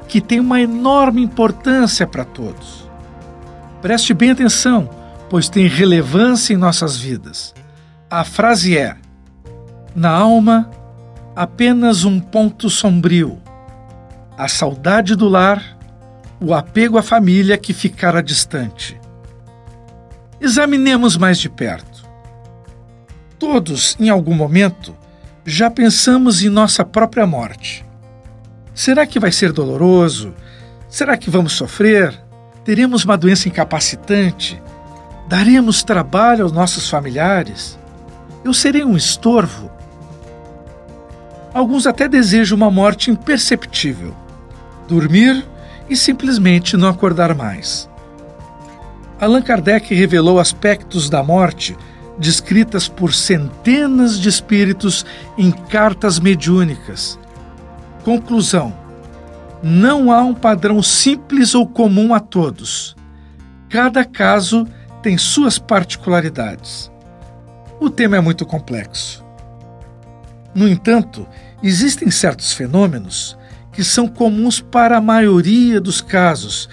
que 0.09 0.23
tem 0.23 0.41
uma 0.41 0.59
enorme 0.59 1.23
importância 1.23 2.07
para 2.07 2.25
todos. 2.25 2.89
Preste 3.83 4.15
bem 4.15 4.31
atenção, 4.31 4.89
pois 5.29 5.49
tem 5.49 5.67
relevância 5.67 6.55
em 6.55 6.57
nossas 6.57 6.97
vidas. 6.97 7.55
A 8.11 8.25
frase 8.25 8.77
é: 8.77 8.97
Na 9.95 10.11
alma, 10.11 10.71
apenas 11.37 12.05
um 12.05 12.19
ponto 12.19 12.71
sombrio, 12.71 13.41
a 14.37 14.49
saudade 14.49 15.15
do 15.15 15.29
lar, 15.29 15.77
o 16.41 16.55
apego 16.55 16.99
à 16.99 17.03
família 17.03 17.59
que 17.59 17.73
ficara 17.73 18.23
distante. 18.23 18.99
Examinemos 20.41 21.17
mais 21.17 21.39
de 21.39 21.49
perto. 21.49 22.07
Todos, 23.39 23.97
em 23.99 24.09
algum 24.09 24.35
momento, 24.35 24.97
já 25.45 25.71
pensamos 25.71 26.43
em 26.43 26.49
nossa 26.49 26.85
própria 26.85 27.27
morte. 27.27 27.85
Será 28.75 29.07
que 29.07 29.19
vai 29.19 29.33
ser 29.33 29.53
doloroso? 29.53 30.35
Será 30.89 31.17
que 31.17 31.31
vamos 31.31 31.55
sofrer? 31.55 32.17
Teremos 32.65 33.05
uma 33.05 33.17
doença 33.17 33.49
incapacitante? 33.49 34.63
Daremos 35.29 35.83
trabalho 35.83 36.43
aos 36.43 36.53
nossos 36.53 36.89
familiares? 36.89 37.79
Eu 38.45 38.55
serei 38.55 38.85
um 38.85 38.97
estorvo? 38.97 39.71
Alguns 41.53 41.87
até 41.87 42.09
desejam 42.09 42.57
uma 42.57 42.71
morte 42.71 43.11
imperceptível 43.11 44.15
dormir 44.89 45.47
e 45.89 45.97
simplesmente 45.97 46.77
não 46.77 46.89
acordar 46.89 47.35
mais. 47.35 47.89
Allan 49.21 49.43
Kardec 49.43 49.95
revelou 49.95 50.41
aspectos 50.41 51.11
da 51.11 51.23
morte 51.23 51.77
descritas 52.19 52.89
por 52.89 53.13
centenas 53.13 54.19
de 54.19 54.29
espíritos 54.29 55.05
em 55.37 55.51
cartas 55.51 56.19
mediúnicas. 56.19 57.19
Conclusão: 58.05 58.75
não 59.63 60.11
há 60.11 60.23
um 60.23 60.35
padrão 60.35 60.83
simples 60.83 61.55
ou 61.55 61.67
comum 61.67 62.15
a 62.15 62.21
todos. 62.21 62.97
Cada 63.69 64.05
caso 64.05 64.67
tem 65.09 65.17
suas 65.17 65.59
particularidades. 65.59 66.93
O 67.81 67.89
tema 67.89 68.19
é 68.19 68.21
muito 68.21 68.45
complexo. 68.45 69.25
No 70.55 70.69
entanto, 70.69 71.27
existem 71.63 72.11
certos 72.11 72.53
fenômenos 72.53 73.35
que 73.73 73.83
são 73.83 74.07
comuns 74.07 74.61
para 74.61 74.99
a 74.99 75.01
maioria 75.01 75.81
dos 75.81 76.03
casos, 76.03 76.69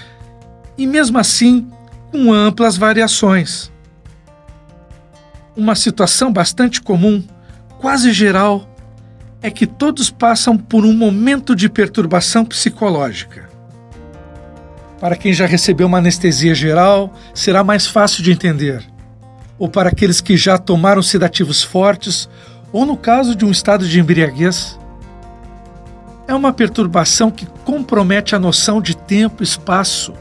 e 0.77 0.85
mesmo 0.85 1.17
assim 1.17 1.65
com 2.11 2.33
amplas 2.33 2.75
variações. 2.75 3.71
Uma 5.55 5.73
situação 5.73 6.33
bastante 6.33 6.81
comum, 6.81 7.23
quase 7.79 8.11
geral, 8.11 8.67
é 9.41 9.49
que 9.49 9.65
todos 9.65 10.09
passam 10.09 10.57
por 10.57 10.83
um 10.83 10.93
momento 10.93 11.55
de 11.55 11.69
perturbação 11.69 12.43
psicológica. 12.43 13.44
Para 14.99 15.15
quem 15.15 15.33
já 15.33 15.45
recebeu 15.45 15.87
uma 15.87 15.97
anestesia 15.97 16.55
geral, 16.55 17.13
será 17.33 17.63
mais 17.63 17.85
fácil 17.85 18.23
de 18.23 18.31
entender. 18.31 18.83
Ou 19.59 19.67
para 19.67 19.89
aqueles 19.89 20.21
que 20.21 20.37
já 20.37 20.57
tomaram 20.57 21.01
sedativos 21.01 21.63
fortes, 21.63 22.29
ou 22.71 22.85
no 22.85 22.97
caso 22.97 23.35
de 23.35 23.45
um 23.45 23.51
estado 23.51 23.87
de 23.87 23.99
embriaguez. 23.99 24.79
É 26.27 26.33
uma 26.33 26.51
perturbação 26.51 27.29
que 27.29 27.45
compromete 27.63 28.35
a 28.35 28.39
noção 28.39 28.81
de 28.81 28.95
tempo 28.95 29.43
e 29.43 29.45
espaço. 29.45 30.13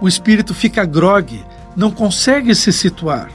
O 0.00 0.08
espírito 0.08 0.54
fica 0.54 0.84
grogue, 0.84 1.44
não 1.76 1.90
consegue 1.90 2.54
se 2.54 2.72
situar. 2.72 3.30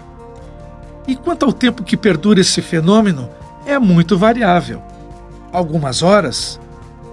E 1.07 1.15
quanto 1.15 1.45
ao 1.45 1.53
tempo 1.53 1.83
que 1.83 1.97
perdura 1.97 2.41
esse 2.41 2.61
fenômeno, 2.61 3.29
é 3.65 3.79
muito 3.79 4.17
variável. 4.17 4.81
Algumas 5.51 6.03
horas, 6.03 6.59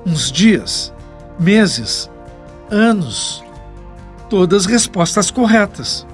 uns 0.05 0.31
dias, 0.31 0.93
meses, 1.39 2.11
anos. 2.71 3.45
Todas 4.29 4.67
respostas 4.67 5.31
corretas. 5.31 6.07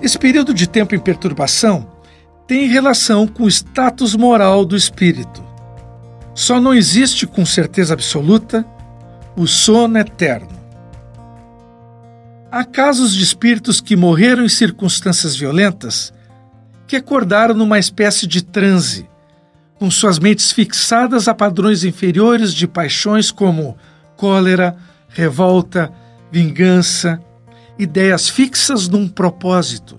Esse 0.00 0.18
período 0.18 0.52
de 0.52 0.68
tempo 0.68 0.94
em 0.94 0.98
perturbação 0.98 1.86
tem 2.46 2.68
relação 2.68 3.26
com 3.26 3.44
o 3.44 3.48
status 3.48 4.14
moral 4.14 4.64
do 4.64 4.76
espírito. 4.76 5.42
Só 6.34 6.60
não 6.60 6.74
existe 6.74 7.26
com 7.26 7.46
certeza 7.46 7.94
absoluta 7.94 8.66
o 9.36 9.46
sono 9.46 9.98
eterno. 9.98 10.48
Há 12.50 12.64
casos 12.64 13.14
de 13.14 13.22
espíritos 13.22 13.80
que 13.80 13.96
morreram 13.96 14.44
em 14.44 14.48
circunstâncias 14.48 15.34
violentas 15.34 16.12
que 16.86 16.96
acordaram 16.96 17.54
numa 17.54 17.78
espécie 17.78 18.26
de 18.26 18.44
transe, 18.44 19.08
com 19.78 19.90
suas 19.90 20.18
mentes 20.18 20.52
fixadas 20.52 21.26
a 21.26 21.34
padrões 21.34 21.82
inferiores 21.82 22.52
de 22.52 22.68
paixões 22.68 23.30
como 23.30 23.76
cólera, 24.16 24.76
revolta, 25.14 25.90
vingança, 26.30 27.20
ideias 27.78 28.28
fixas 28.28 28.88
num 28.88 29.08
propósito. 29.08 29.98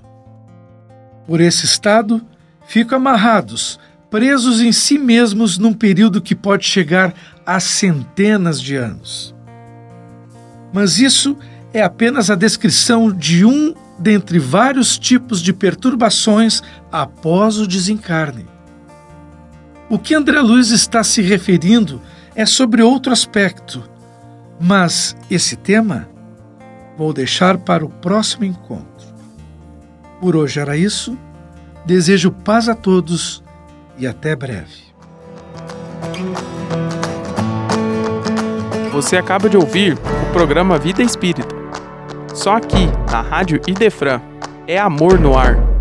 Por 1.26 1.42
esse 1.42 1.66
estado, 1.66 2.22
ficam 2.68 2.98
amarrados, 2.98 3.80
presos 4.12 4.62
em 4.62 4.72
si 4.72 5.00
mesmos 5.00 5.58
num 5.58 5.74
período 5.74 6.22
que 6.22 6.36
pode 6.36 6.66
chegar 6.66 7.14
a 7.46 7.60
centenas 7.60 8.62
de 8.62 8.76
anos. 8.76 9.34
Mas 10.74 11.00
isso 11.00 11.38
é 11.74 11.82
apenas 11.82 12.30
a 12.30 12.36
descrição 12.36 13.12
de 13.12 13.46
um 13.46 13.74
dentre 13.98 14.38
vários 14.38 15.00
tipos 15.00 15.42
de 15.42 15.54
perturbações 15.54 16.62
após 16.92 17.58
o 17.58 17.66
desencarne. 17.66 18.46
O 19.90 19.98
que 19.98 20.14
André 20.14 20.42
Luiz 20.42 20.72
está 20.72 21.04
se 21.04 21.22
referindo 21.22 22.02
é 22.36 22.46
sobre 22.46 22.82
outro 22.82 23.14
aspecto, 23.14 23.84
mas 24.60 25.16
esse 25.30 25.56
tema 25.56 26.08
vou 26.98 27.14
deixar 27.14 27.58
para 27.58 27.86
o 27.86 27.90
próximo 27.90 28.46
encontro. 28.46 29.08
Por 30.20 30.36
hoje 30.36 30.60
era 30.60 30.78
isso. 30.78 31.18
Desejo 31.86 32.32
paz 32.32 32.68
a 32.68 32.74
todos 32.74 33.44
e 33.98 34.08
até 34.08 34.36
breve. 34.36 34.86
Você 38.92 39.18
acaba 39.18 39.50
de 39.50 39.58
ouvir 39.58 39.94
o 39.94 40.34
programa 40.34 40.80
Vida 40.80 41.04
Espírita. 41.04 41.56
Só 42.34 42.56
aqui, 42.56 42.88
na 43.12 43.22
Rádio 43.22 43.62
Idefran, 43.68 44.22
é 44.68 44.78
amor 44.80 45.20
no 45.20 45.38
ar. 45.38 45.75